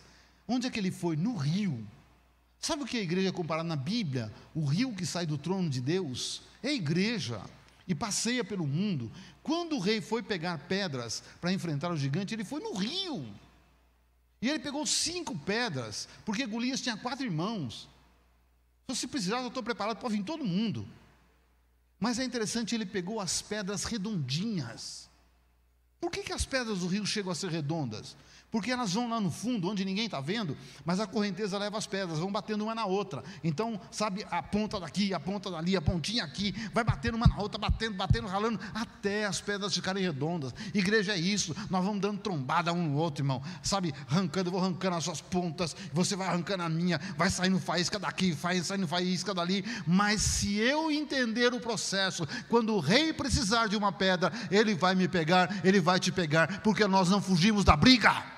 [0.48, 1.16] onde é que ele foi?
[1.16, 1.88] No rio.
[2.60, 4.34] Sabe o que a igreja é comparada na Bíblia?
[4.54, 7.42] O rio que sai do trono de Deus é a igreja
[7.88, 9.12] e passeia pelo mundo.
[9.42, 13.26] Quando o rei foi pegar pedras para enfrentar o gigante, ele foi no rio.
[14.42, 17.88] E ele pegou cinco pedras, porque Golias tinha quatro irmãos.
[18.84, 20.88] Então, se precisar, eu estou preparado para vir todo mundo.
[22.00, 25.10] Mas é interessante, ele pegou as pedras redondinhas.
[26.00, 28.16] Por que, que as pedras do rio chegam a ser redondas?
[28.50, 30.56] Porque elas vão lá no fundo, onde ninguém está vendo,
[30.86, 33.22] mas a correnteza leva as pedras, vão batendo uma na outra.
[33.44, 37.38] Então, sabe, a ponta daqui, a ponta dali, a pontinha aqui, vai batendo uma na
[37.38, 40.54] outra, batendo, batendo, ralando, até as pedras ficarem redondas.
[40.74, 43.44] Igreja é isso, nós vamos dando trombada um no outro, irmão.
[43.62, 47.60] Sabe, arrancando, eu vou arrancando as suas pontas, você vai arrancando a minha, vai saindo
[47.60, 49.66] faísca daqui, vai saindo faísca dali.
[49.86, 54.96] Mas se eu entender o processo, quando o rei precisar de uma pedra, ele vai
[54.96, 58.38] me pegar, ele vai te pegar, porque nós não fugimos da briga.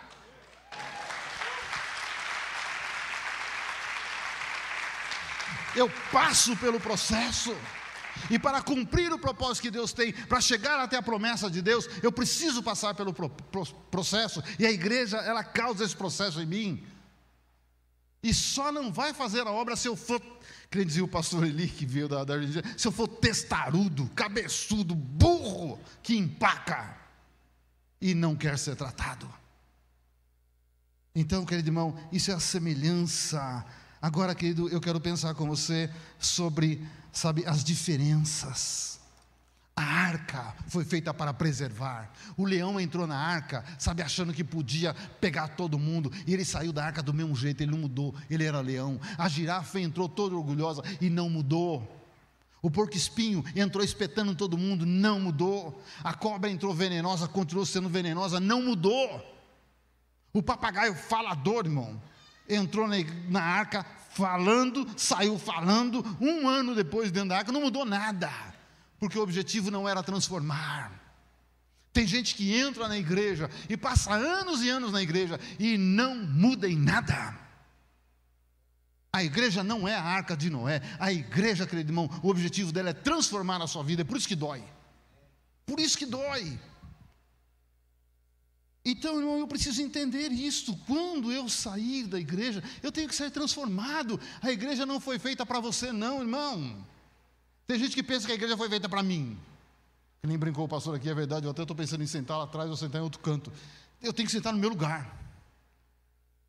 [5.79, 7.55] Eu passo pelo processo.
[8.29, 11.87] E para cumprir o propósito que Deus tem, para chegar até a promessa de Deus,
[12.03, 14.43] eu preciso passar pelo pro, pro, processo.
[14.57, 16.83] E a igreja, ela causa esse processo em mim.
[18.21, 20.21] E só não vai fazer a obra se eu for,
[20.69, 24.93] que dizia o pastor Eli, que veio da, da Argentina, se eu for testarudo, cabeçudo,
[24.93, 26.97] burro, que empaca
[28.01, 29.31] e não quer ser tratado.
[31.15, 33.65] Então, querido irmão, isso é a semelhança
[34.01, 38.99] Agora, querido, eu quero pensar com você sobre, sabe, as diferenças.
[39.75, 42.11] A arca foi feita para preservar.
[42.35, 46.73] O leão entrou na arca, sabe, achando que podia pegar todo mundo, e ele saiu
[46.73, 48.99] da arca do mesmo jeito, ele não mudou, ele era leão.
[49.17, 51.97] A girafa entrou toda orgulhosa e não mudou.
[52.61, 55.81] O porco espinho entrou espetando todo mundo, não mudou.
[56.03, 59.25] A cobra entrou venenosa, continuou sendo venenosa, não mudou.
[60.33, 62.01] O papagaio falador, irmão,
[62.49, 62.95] entrou na,
[63.29, 68.31] na arca falando, saiu falando, um ano depois dentro da arca, não mudou nada,
[68.99, 70.91] porque o objetivo não era transformar.
[71.93, 76.15] Tem gente que entra na igreja e passa anos e anos na igreja e não
[76.15, 77.37] muda em nada.
[79.11, 80.81] A igreja não é a arca de Noé.
[80.99, 84.03] A igreja, querido irmão, o objetivo dela é transformar a sua vida.
[84.03, 84.63] É por isso que dói.
[85.65, 86.59] Por isso que dói.
[88.89, 90.75] Então, irmão, eu preciso entender isto.
[90.87, 94.19] Quando eu sair da igreja, eu tenho que ser transformado.
[94.41, 96.83] A igreja não foi feita para você, não, irmão.
[97.67, 99.37] Tem gente que pensa que a igreja foi feita para mim.
[100.19, 101.45] Que nem brincou o pastor aqui, é verdade.
[101.45, 103.53] Eu até estou pensando em sentar lá atrás ou sentar em outro canto.
[104.01, 105.15] Eu tenho que sentar no meu lugar.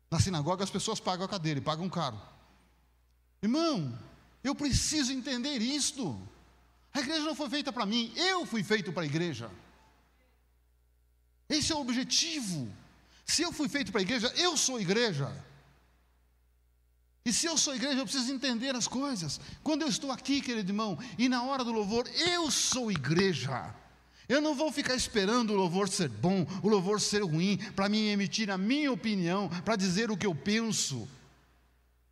[0.09, 2.19] Na sinagoga, as pessoas pagam a cadeira e pagam caro.
[3.39, 3.95] Irmão,
[4.43, 6.19] eu preciso entender isto.
[6.91, 9.49] A igreja não foi feita para mim, eu fui feito para a igreja.
[11.51, 12.67] Esse é o objetivo.
[13.25, 15.29] Se eu fui feito para a igreja, eu sou igreja.
[17.25, 19.39] E se eu sou igreja, eu preciso entender as coisas.
[19.61, 23.75] Quando eu estou aqui, querido irmão, e na hora do louvor, eu sou igreja.
[24.27, 28.07] Eu não vou ficar esperando o louvor ser bom, o louvor ser ruim, para mim
[28.07, 31.07] emitir a minha opinião, para dizer o que eu penso.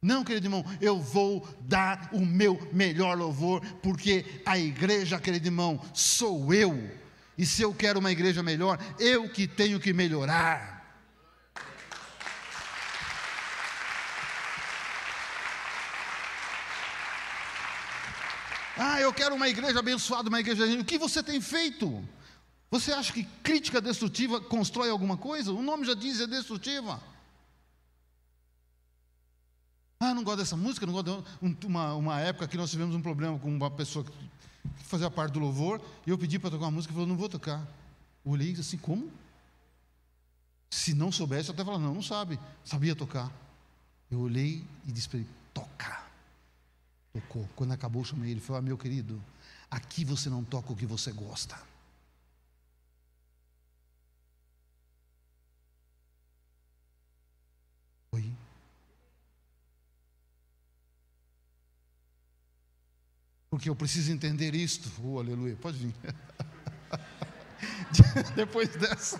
[0.02, 5.82] Não, querido irmão, eu vou dar o meu melhor louvor, porque a igreja, querido irmão,
[5.94, 7.00] sou eu.
[7.40, 10.78] E se eu quero uma igreja melhor, eu que tenho que melhorar.
[18.78, 20.66] Ah, eu quero uma igreja abençoada, uma igreja.
[20.82, 22.06] O que você tem feito?
[22.70, 25.54] Você acha que crítica destrutiva constrói alguma coisa?
[25.54, 27.02] O nome já diz, é destrutiva.
[30.02, 33.02] Ah, não gosto dessa música, não gosto de uma, uma época que nós tivemos um
[33.02, 34.06] problema com uma pessoa
[34.78, 37.18] que fazia parte do louvor, e eu pedi para tocar uma música e falou, não
[37.18, 37.66] vou tocar.
[38.26, 39.10] Eu olhei assim, como?
[40.70, 43.32] Se não soubesse, eu até falava, não, não sabe, sabia tocar.
[44.10, 46.04] Eu olhei e disse para ele, toca.
[47.14, 47.48] Tocou.
[47.56, 49.22] Quando acabou, chamei ele falei, ah, meu querido,
[49.70, 51.60] aqui você não toca o que você gosta.
[63.60, 64.90] Porque eu preciso entender isto.
[65.04, 65.54] Oh, aleluia.
[65.58, 65.94] Pode vir.
[68.34, 69.20] Depois dessa.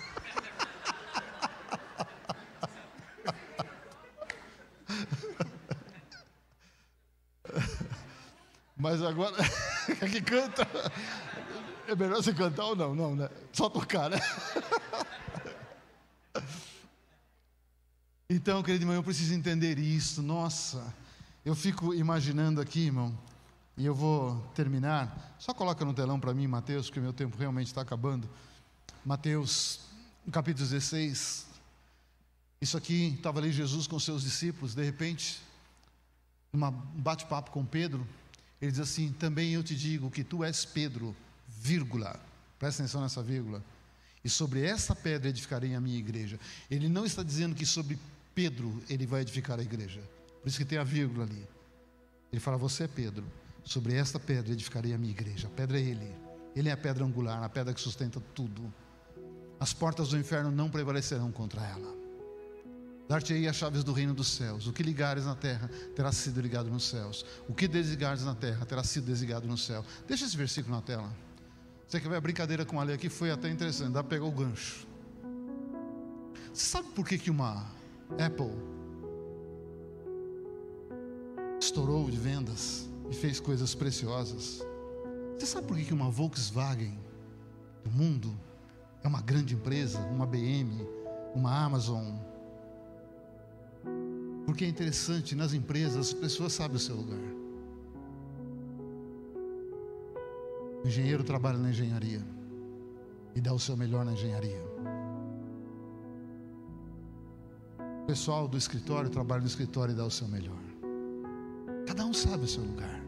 [8.78, 9.36] Mas agora,
[10.10, 10.66] que canta.
[11.86, 12.96] É melhor você cantar ou não?
[12.96, 13.30] Não, né?
[13.52, 14.22] Só tocar, né?
[18.30, 20.22] Então, querido irmão, eu preciso entender isso.
[20.22, 20.96] Nossa,
[21.44, 23.14] eu fico imaginando aqui, irmão,
[23.80, 25.36] e eu vou terminar.
[25.40, 28.30] Só coloca no telão para mim, Mateus, porque o meu tempo realmente está acabando.
[29.06, 29.80] Mateus,
[30.34, 31.48] capítulo 16.
[32.60, 35.42] Isso aqui, estava ali Jesus com seus discípulos, de repente,
[36.52, 38.06] num bate-papo com Pedro,
[38.62, 41.16] ele diz assim: Também eu te digo que tu és Pedro,
[41.48, 42.20] vírgula.
[42.60, 43.64] Presta atenção nessa vírgula.
[44.22, 46.38] E sobre essa pedra edificarei a minha igreja.
[46.70, 47.98] Ele não está dizendo que sobre
[48.36, 50.02] Pedro ele vai edificar a igreja.
[50.42, 51.48] Por isso que tem a vírgula ali.
[52.30, 53.24] Ele fala: Você é Pedro.
[53.70, 55.48] Sobre esta pedra edificarei a minha igreja.
[55.48, 56.12] A pedra é Ele.
[56.56, 58.74] Ele é a pedra angular, a pedra que sustenta tudo.
[59.60, 61.96] As portas do inferno não prevalecerão contra ela.
[63.08, 64.66] Dar-te-ei as chaves do reino dos céus.
[64.66, 67.24] O que ligares na terra terá sido ligado nos céus.
[67.48, 69.86] O que desligares na terra terá sido desligado no céu.
[70.08, 71.16] Deixa esse versículo na tela.
[71.88, 73.08] Você quer ver a brincadeira com a lei aqui?
[73.08, 73.92] Foi até interessante.
[73.92, 74.88] Dá para pegar o gancho.
[76.52, 77.68] Você sabe por que, que uma
[78.18, 78.50] Apple
[81.62, 84.64] estourou de vendas e fez coisas preciosas?
[85.38, 86.98] Você sabe por que, uma Volkswagen
[87.84, 88.38] do mundo
[89.04, 90.00] é uma grande empresa?
[90.00, 90.86] Uma BM,
[91.34, 92.20] uma Amazon,
[94.50, 97.20] porque é interessante, nas empresas as pessoas sabem o seu lugar.
[100.84, 102.26] O engenheiro trabalha na engenharia
[103.36, 104.60] e dá o seu melhor na engenharia.
[108.02, 110.58] O pessoal do escritório trabalha no escritório e dá o seu melhor.
[111.86, 112.99] Cada um sabe o seu lugar.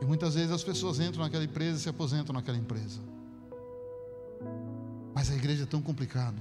[0.00, 3.00] E muitas vezes as pessoas entram naquela empresa e se aposentam naquela empresa.
[5.14, 6.40] Mas a igreja é tão complicado.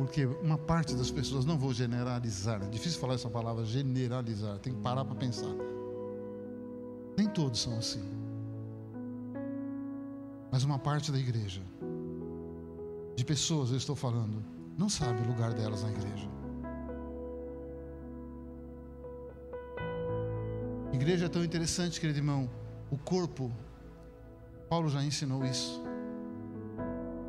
[0.00, 4.72] porque uma parte das pessoas, não vou generalizar, é difícil falar essa palavra generalizar, tem
[4.72, 5.54] que parar para pensar.
[7.18, 8.02] Nem todos são assim.
[10.50, 11.60] Mas uma parte da igreja,
[13.14, 14.42] de pessoas eu estou falando,
[14.78, 16.39] não sabe o lugar delas na igreja.
[20.92, 22.50] Igreja é tão interessante, querido irmão.
[22.90, 23.50] O corpo,
[24.68, 25.82] Paulo já ensinou isso.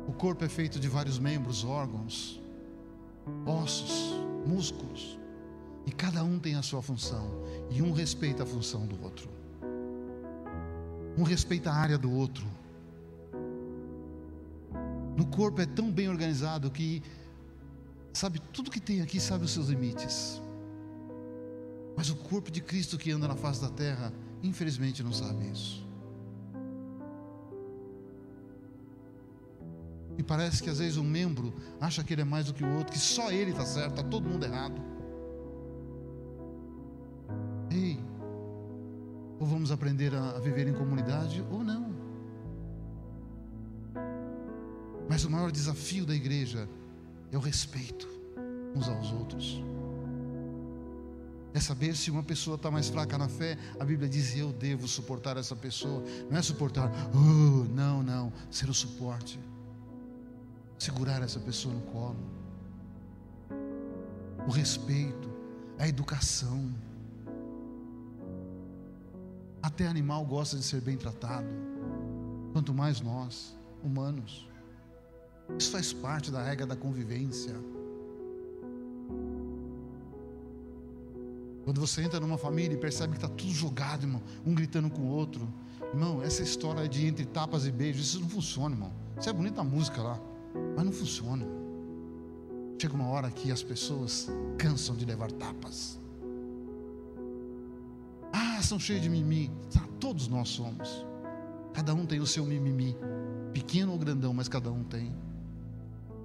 [0.06, 2.42] O corpo é feito de vários membros, órgãos
[3.46, 4.14] ossos,
[4.46, 5.18] músculos.
[5.86, 7.28] E cada um tem a sua função.
[7.70, 9.28] E um respeita a função do outro.
[11.16, 12.46] Um respeita a área do outro.
[15.16, 17.00] No corpo é tão bem organizado que
[18.12, 20.41] sabe tudo que tem aqui sabe os seus limites.
[21.96, 24.12] Mas o corpo de Cristo que anda na face da terra,
[24.42, 25.86] infelizmente não sabe isso.
[30.16, 32.76] E parece que às vezes um membro acha que ele é mais do que o
[32.76, 34.80] outro, que só ele está certo, está todo mundo errado.
[37.70, 37.98] Ei,
[39.40, 41.92] ou vamos aprender a viver em comunidade ou não.
[45.08, 46.68] Mas o maior desafio da igreja
[47.30, 48.08] é o respeito
[48.74, 49.62] uns aos outros.
[51.54, 54.88] É saber se uma pessoa está mais fraca na fé, a Bíblia diz: eu devo
[54.88, 56.02] suportar essa pessoa.
[56.30, 59.38] Não é suportar, oh, não, não, ser o suporte
[60.82, 62.16] segurar essa pessoa no colo.
[64.46, 65.30] O respeito,
[65.78, 66.74] a educação.
[69.62, 71.46] Até animal gosta de ser bem tratado,
[72.52, 74.48] quanto mais nós, humanos.
[75.56, 77.54] Isso faz parte da regra da convivência.
[81.64, 85.02] Quando você entra numa família e percebe que está tudo jogado, irmão, um gritando com
[85.02, 85.48] o outro.
[85.92, 88.92] Irmão, essa história de entre tapas e beijos, isso não funciona, irmão.
[89.18, 90.20] Isso é bonita a música lá.
[90.74, 91.46] Mas não funciona.
[92.80, 96.00] chega uma hora que as pessoas cansam de levar tapas.
[98.32, 99.50] Ah, são cheios de mimimi.
[99.72, 101.06] Tá, todos nós somos.
[101.72, 102.96] Cada um tem o seu mimimi,
[103.52, 105.14] pequeno ou grandão, mas cada um tem.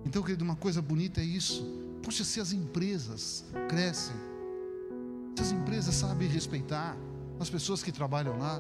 [0.04, 1.66] Então, querido, uma coisa bonita é isso.
[2.02, 4.16] Poxa, se as empresas crescem,
[5.38, 6.98] se as empresas sabem respeitar
[7.40, 8.60] as pessoas que trabalham lá,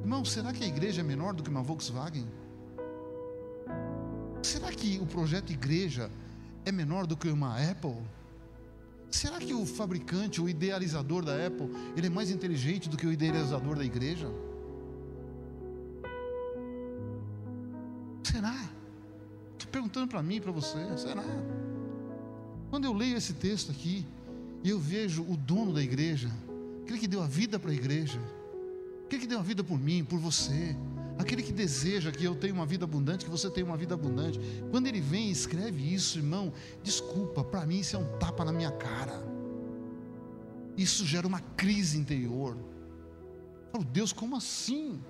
[0.00, 2.26] irmão, será que a igreja é menor do que uma Volkswagen?
[4.42, 6.10] Será que o projeto igreja
[6.64, 7.94] é menor do que uma Apple?
[9.12, 13.12] Será que o fabricante, o idealizador da Apple, ele é mais inteligente do que o
[13.12, 14.28] idealizador da igreja?
[18.24, 18.58] Será?
[19.52, 21.22] Estou perguntando para mim, para você, será?
[22.70, 24.04] Quando eu leio esse texto aqui,
[24.62, 26.30] e eu vejo o dono da igreja,
[26.82, 28.20] aquele que deu a vida para a igreja,
[29.04, 30.76] aquele que deu a vida por mim, por você,
[31.18, 34.38] aquele que deseja que eu tenha uma vida abundante, que você tenha uma vida abundante.
[34.70, 36.52] Quando ele vem e escreve isso, irmão,
[36.82, 39.22] desculpa, para mim isso é um tapa na minha cara.
[40.76, 42.56] Isso gera uma crise interior.
[42.56, 45.00] Eu falo, Deus, como assim?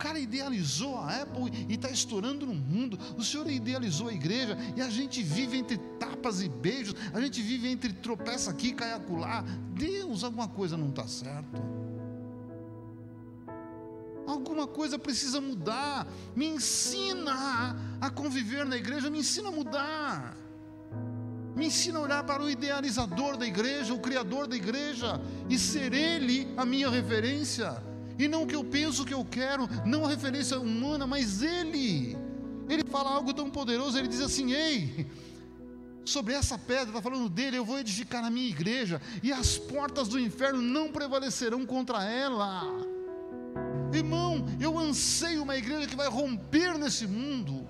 [0.00, 2.98] Cara idealizou a Apple e está estourando no mundo.
[3.18, 6.94] O Senhor idealizou a igreja e a gente vive entre tapas e beijos.
[7.12, 9.44] A gente vive entre tropeça aqui, cai acolá.
[9.74, 11.62] Deus, alguma coisa não está certo.
[14.26, 16.06] Alguma coisa precisa mudar.
[16.34, 20.34] Me ensina a conviver na igreja, me ensina a mudar.
[21.54, 25.20] Me ensina a olhar para o idealizador da igreja, o criador da igreja,
[25.50, 27.89] e ser ele a minha referência
[28.24, 32.16] e não o que eu penso que eu quero, não a referência humana, mas Ele.
[32.68, 35.06] Ele fala algo tão poderoso, ele diz assim: Ei,
[36.04, 40.06] sobre essa pedra, está falando dele, eu vou edificar a minha igreja, e as portas
[40.06, 42.62] do inferno não prevalecerão contra ela.
[43.92, 47.66] Irmão, eu anseio uma igreja que vai romper nesse mundo.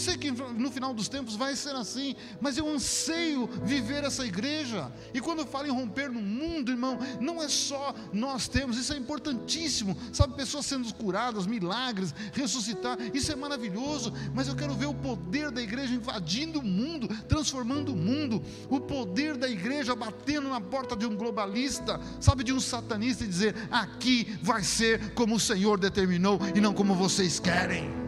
[0.00, 4.90] Sei que no final dos tempos vai ser assim, mas eu anseio viver essa igreja.
[5.12, 8.94] E quando eu falo em romper no mundo, irmão, não é só nós temos, isso
[8.94, 9.94] é importantíssimo.
[10.10, 14.10] Sabe, pessoas sendo curadas, milagres, ressuscitar, isso é maravilhoso.
[14.34, 18.42] Mas eu quero ver o poder da igreja invadindo o mundo, transformando o mundo.
[18.70, 23.28] O poder da igreja batendo na porta de um globalista, sabe, de um satanista e
[23.28, 27.99] dizer: aqui vai ser como o Senhor determinou e não como vocês querem.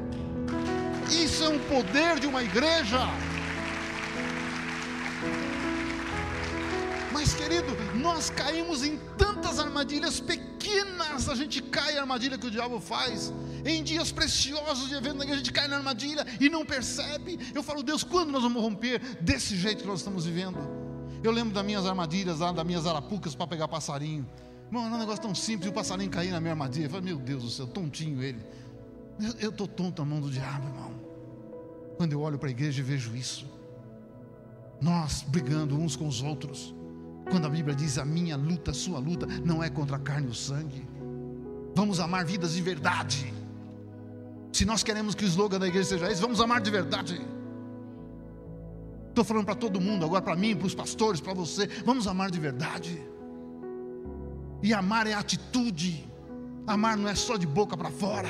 [1.42, 3.00] Isso é um poder de uma igreja.
[7.12, 7.66] Mas, querido,
[7.96, 13.32] nós caímos em tantas armadilhas pequenas, a gente cai na armadilha que o diabo faz.
[13.64, 17.36] Em dias preciosos de evento, a gente cai na armadilha e não percebe.
[17.52, 20.60] Eu falo, Deus, quando nós vamos romper desse jeito que nós estamos vivendo?
[21.24, 24.24] Eu lembro das minhas armadilhas lá, das minhas arapucas para pegar passarinho.
[24.70, 26.86] Mano, é um negócio tão simples, o passarinho cair na minha armadilha.
[26.86, 28.38] Eu falei, meu Deus do céu, tontinho ele.
[29.40, 31.01] Eu estou tonto na mão do diabo, irmão.
[32.02, 33.46] Quando eu olho para a igreja e vejo isso,
[34.80, 36.74] nós brigando uns com os outros,
[37.30, 40.26] quando a Bíblia diz a minha luta, a sua luta, não é contra a carne
[40.26, 40.84] e o sangue,
[41.76, 43.32] vamos amar vidas de verdade.
[44.52, 47.24] Se nós queremos que o slogan da igreja seja esse, vamos amar de verdade.
[49.10, 52.32] Estou falando para todo mundo, agora para mim, para os pastores, para você, vamos amar
[52.32, 53.00] de verdade.
[54.60, 56.04] E amar é atitude,
[56.66, 58.28] amar não é só de boca para fora.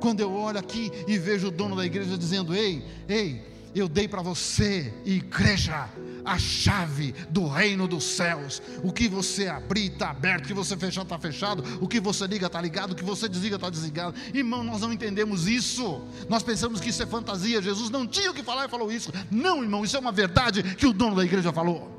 [0.00, 3.42] Quando eu olho aqui e vejo o dono da igreja dizendo: Ei, ei,
[3.74, 5.88] eu dei para você, igreja,
[6.24, 8.62] a chave do reino dos céus.
[8.82, 12.26] O que você abrir está aberto, o que você fechar está fechado, o que você
[12.26, 14.14] liga está ligado, o que você desliga está desligado.
[14.34, 16.02] Irmão, nós não entendemos isso.
[16.28, 17.62] Nós pensamos que isso é fantasia.
[17.62, 19.12] Jesus não tinha o que falar e falou isso.
[19.30, 21.96] Não, irmão, isso é uma verdade que o dono da igreja falou.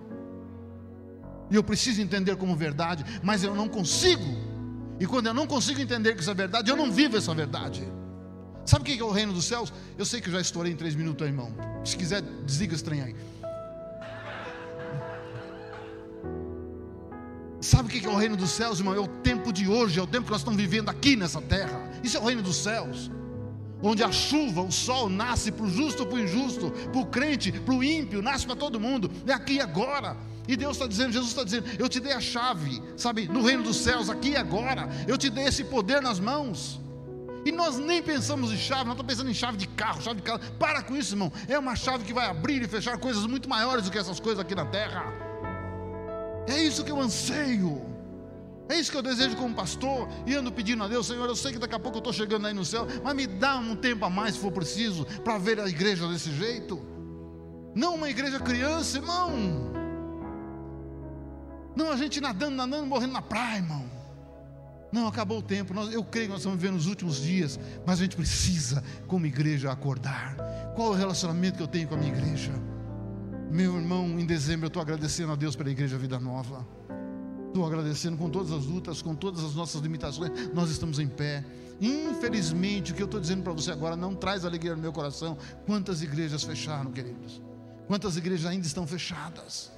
[1.51, 4.48] E eu preciso entender como verdade, mas eu não consigo
[4.99, 7.87] e quando eu não consigo entender que isso é verdade, eu não vivo essa verdade.
[8.65, 9.73] Sabe o que é o reino dos céus?
[9.97, 11.53] Eu sei que eu já estourei em três minutos, irmão.
[11.83, 13.15] Se quiser, desliga esse trem aí.
[17.61, 18.93] Sabe o que é o reino dos céus, irmão?
[18.93, 21.89] É o tempo de hoje, é o tempo que nós estamos vivendo aqui nessa terra.
[22.03, 23.09] Isso é o reino dos céus.
[23.81, 27.05] Onde a chuva, o sol nasce para o justo ou para o injusto, para o
[27.05, 29.09] crente, para o ímpio, nasce para todo mundo.
[29.25, 30.15] É aqui e agora.
[30.49, 33.61] E Deus está dizendo, Jesus está dizendo: Eu te dei a chave, sabe, no reino
[33.61, 34.89] dos céus, aqui e agora.
[35.07, 36.81] Eu te dei esse poder nas mãos.
[37.45, 40.23] E nós nem pensamos em chave, nós estamos pensando em chave de carro, chave de
[40.23, 40.41] casa.
[40.57, 41.31] Para com isso, irmão.
[41.47, 44.39] É uma chave que vai abrir e fechar coisas muito maiores do que essas coisas
[44.39, 45.05] aqui na terra.
[46.47, 47.85] É isso que eu anseio.
[48.67, 50.09] É isso que eu desejo como pastor.
[50.25, 52.47] E ando pedindo a Deus, Senhor, eu sei que daqui a pouco eu estou chegando
[52.47, 55.59] aí no céu, mas me dá um tempo a mais se for preciso, para ver
[55.59, 56.81] a igreja desse jeito.
[57.75, 59.68] Não uma igreja criança, irmão.
[61.79, 63.85] Não a gente nadando, nadando, morrendo na praia, irmão.
[64.91, 65.73] Não, acabou o tempo.
[65.73, 69.25] Nós, eu creio que nós estamos vivendo os últimos dias, mas a gente precisa, como
[69.25, 70.35] igreja, acordar.
[70.75, 72.51] Qual é o relacionamento que eu tenho com a minha igreja?
[73.49, 76.67] Meu irmão, em dezembro eu estou agradecendo a Deus pela Igreja Vida Nova.
[77.47, 81.45] Estou agradecendo com todas as lutas, com todas as nossas limitações, nós estamos em pé.
[81.79, 85.37] Infelizmente, o que eu estou dizendo para você agora não traz alegria no meu coração.
[85.65, 87.41] Quantas igrejas fecharam, queridos?
[87.87, 89.71] Quantas igrejas ainda estão fechadas?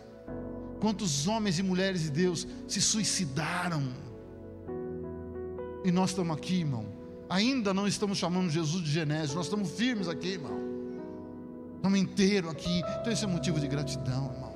[0.82, 3.84] Quantos homens e mulheres de Deus se suicidaram?
[5.86, 6.86] E nós estamos aqui, irmão.
[7.30, 10.60] Ainda não estamos chamando Jesus de Genésio, nós estamos firmes aqui, irmão.
[11.76, 12.82] Estamos inteiros aqui.
[13.00, 14.56] Então, esse é motivo de gratidão, irmão.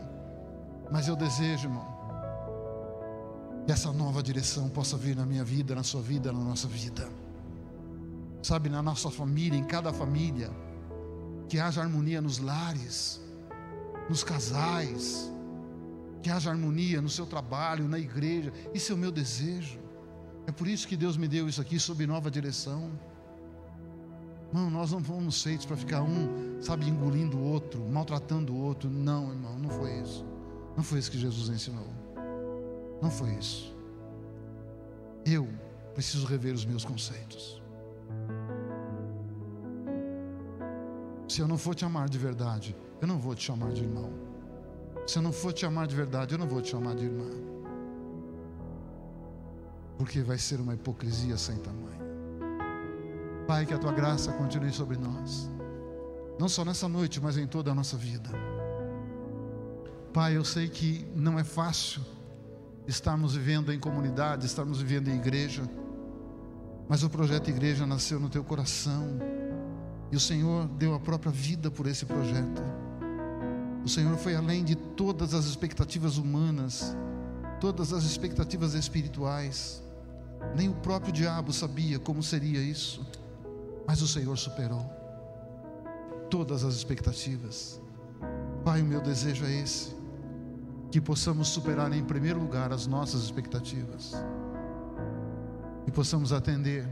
[0.92, 1.86] Mas eu desejo, irmão,
[3.68, 7.08] que essa nova direção possa vir na minha vida, na sua vida, na nossa vida.
[8.42, 10.50] Sabe, na nossa família, em cada família,
[11.48, 13.22] que haja harmonia nos lares,
[14.10, 15.32] nos casais,
[16.26, 18.52] que haja harmonia no seu trabalho, na igreja.
[18.74, 19.80] Isso é o meu desejo.
[20.48, 23.00] É por isso que Deus me deu isso aqui sob nova direção.
[24.48, 28.90] Irmão, nós não fomos feitos para ficar um, sabe, engolindo o outro, maltratando o outro.
[28.90, 30.26] Não, irmão, não foi isso.
[30.76, 31.94] Não foi isso que Jesus ensinou.
[33.04, 33.78] Não foi isso.
[35.28, 35.48] Eu
[35.94, 37.62] preciso rever os meus conceitos.
[41.30, 44.35] Se eu não for te amar de verdade, eu não vou te chamar de irmão.
[45.06, 47.30] Se eu não for te amar de verdade, eu não vou te chamar de irmã.
[49.98, 51.86] Porque vai ser uma hipocrisia sem tamanho.
[53.48, 55.50] Pai, que a tua graça continue sobre nós.
[56.40, 58.30] Não só nessa noite, mas em toda a nossa vida.
[60.12, 62.02] Pai, eu sei que não é fácil
[62.88, 65.64] estarmos vivendo em comunidade, estarmos vivendo em igreja,
[66.88, 69.18] mas o projeto Igreja nasceu no teu coração
[70.12, 72.62] e o Senhor deu a própria vida por esse projeto.
[73.86, 76.98] O Senhor foi além de todas as expectativas humanas,
[77.62, 79.84] todas as expectativas espirituais.
[80.56, 83.06] Nem o próprio diabo sabia como seria isso,
[83.86, 84.84] mas o Senhor superou
[86.32, 87.80] todas as expectativas.
[88.64, 89.96] Pai, o meu desejo é esse
[90.92, 94.14] que possamos superar em primeiro lugar as nossas expectativas
[95.86, 96.88] e possamos atender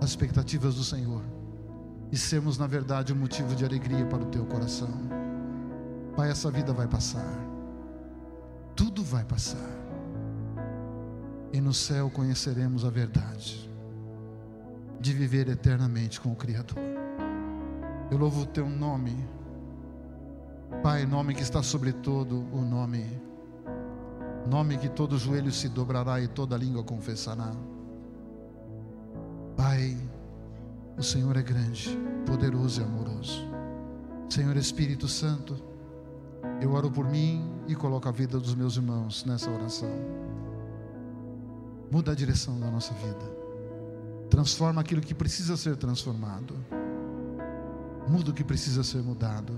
[0.00, 1.35] as expectativas do Senhor
[2.10, 4.90] e sermos, na verdade, um motivo de alegria para o teu coração.
[6.16, 7.38] Pai, essa vida vai passar,
[8.74, 9.68] tudo vai passar,
[11.52, 13.70] e no céu conheceremos a verdade
[14.98, 16.78] de viver eternamente com o Criador.
[18.10, 19.16] Eu louvo o teu nome
[20.82, 23.04] Pai, nome que está sobre todo o nome,
[24.48, 27.52] nome que todo joelho se dobrará e toda língua confessará.
[29.56, 29.96] Pai,
[30.96, 33.46] o Senhor é grande, poderoso e amoroso.
[34.28, 35.56] Senhor Espírito Santo,
[36.60, 39.90] eu oro por mim e coloco a vida dos meus irmãos nessa oração.
[41.90, 43.36] Muda a direção da nossa vida.
[44.28, 46.54] Transforma aquilo que precisa ser transformado.
[48.08, 49.52] Muda o que precisa ser mudado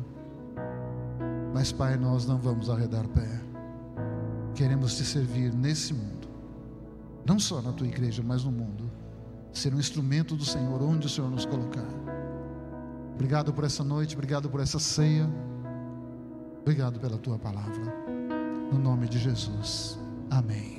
[1.52, 3.28] mas, Pai, nós não vamos arredar pé.
[4.54, 6.28] Queremos te servir nesse mundo,
[7.24, 8.87] não só na tua igreja, mas no mundo.
[9.52, 11.88] Ser um instrumento do Senhor onde o Senhor nos colocar.
[13.14, 15.28] Obrigado por essa noite, obrigado por essa ceia.
[16.60, 17.94] Obrigado pela tua palavra.
[18.72, 19.98] No nome de Jesus.
[20.30, 20.77] Amém.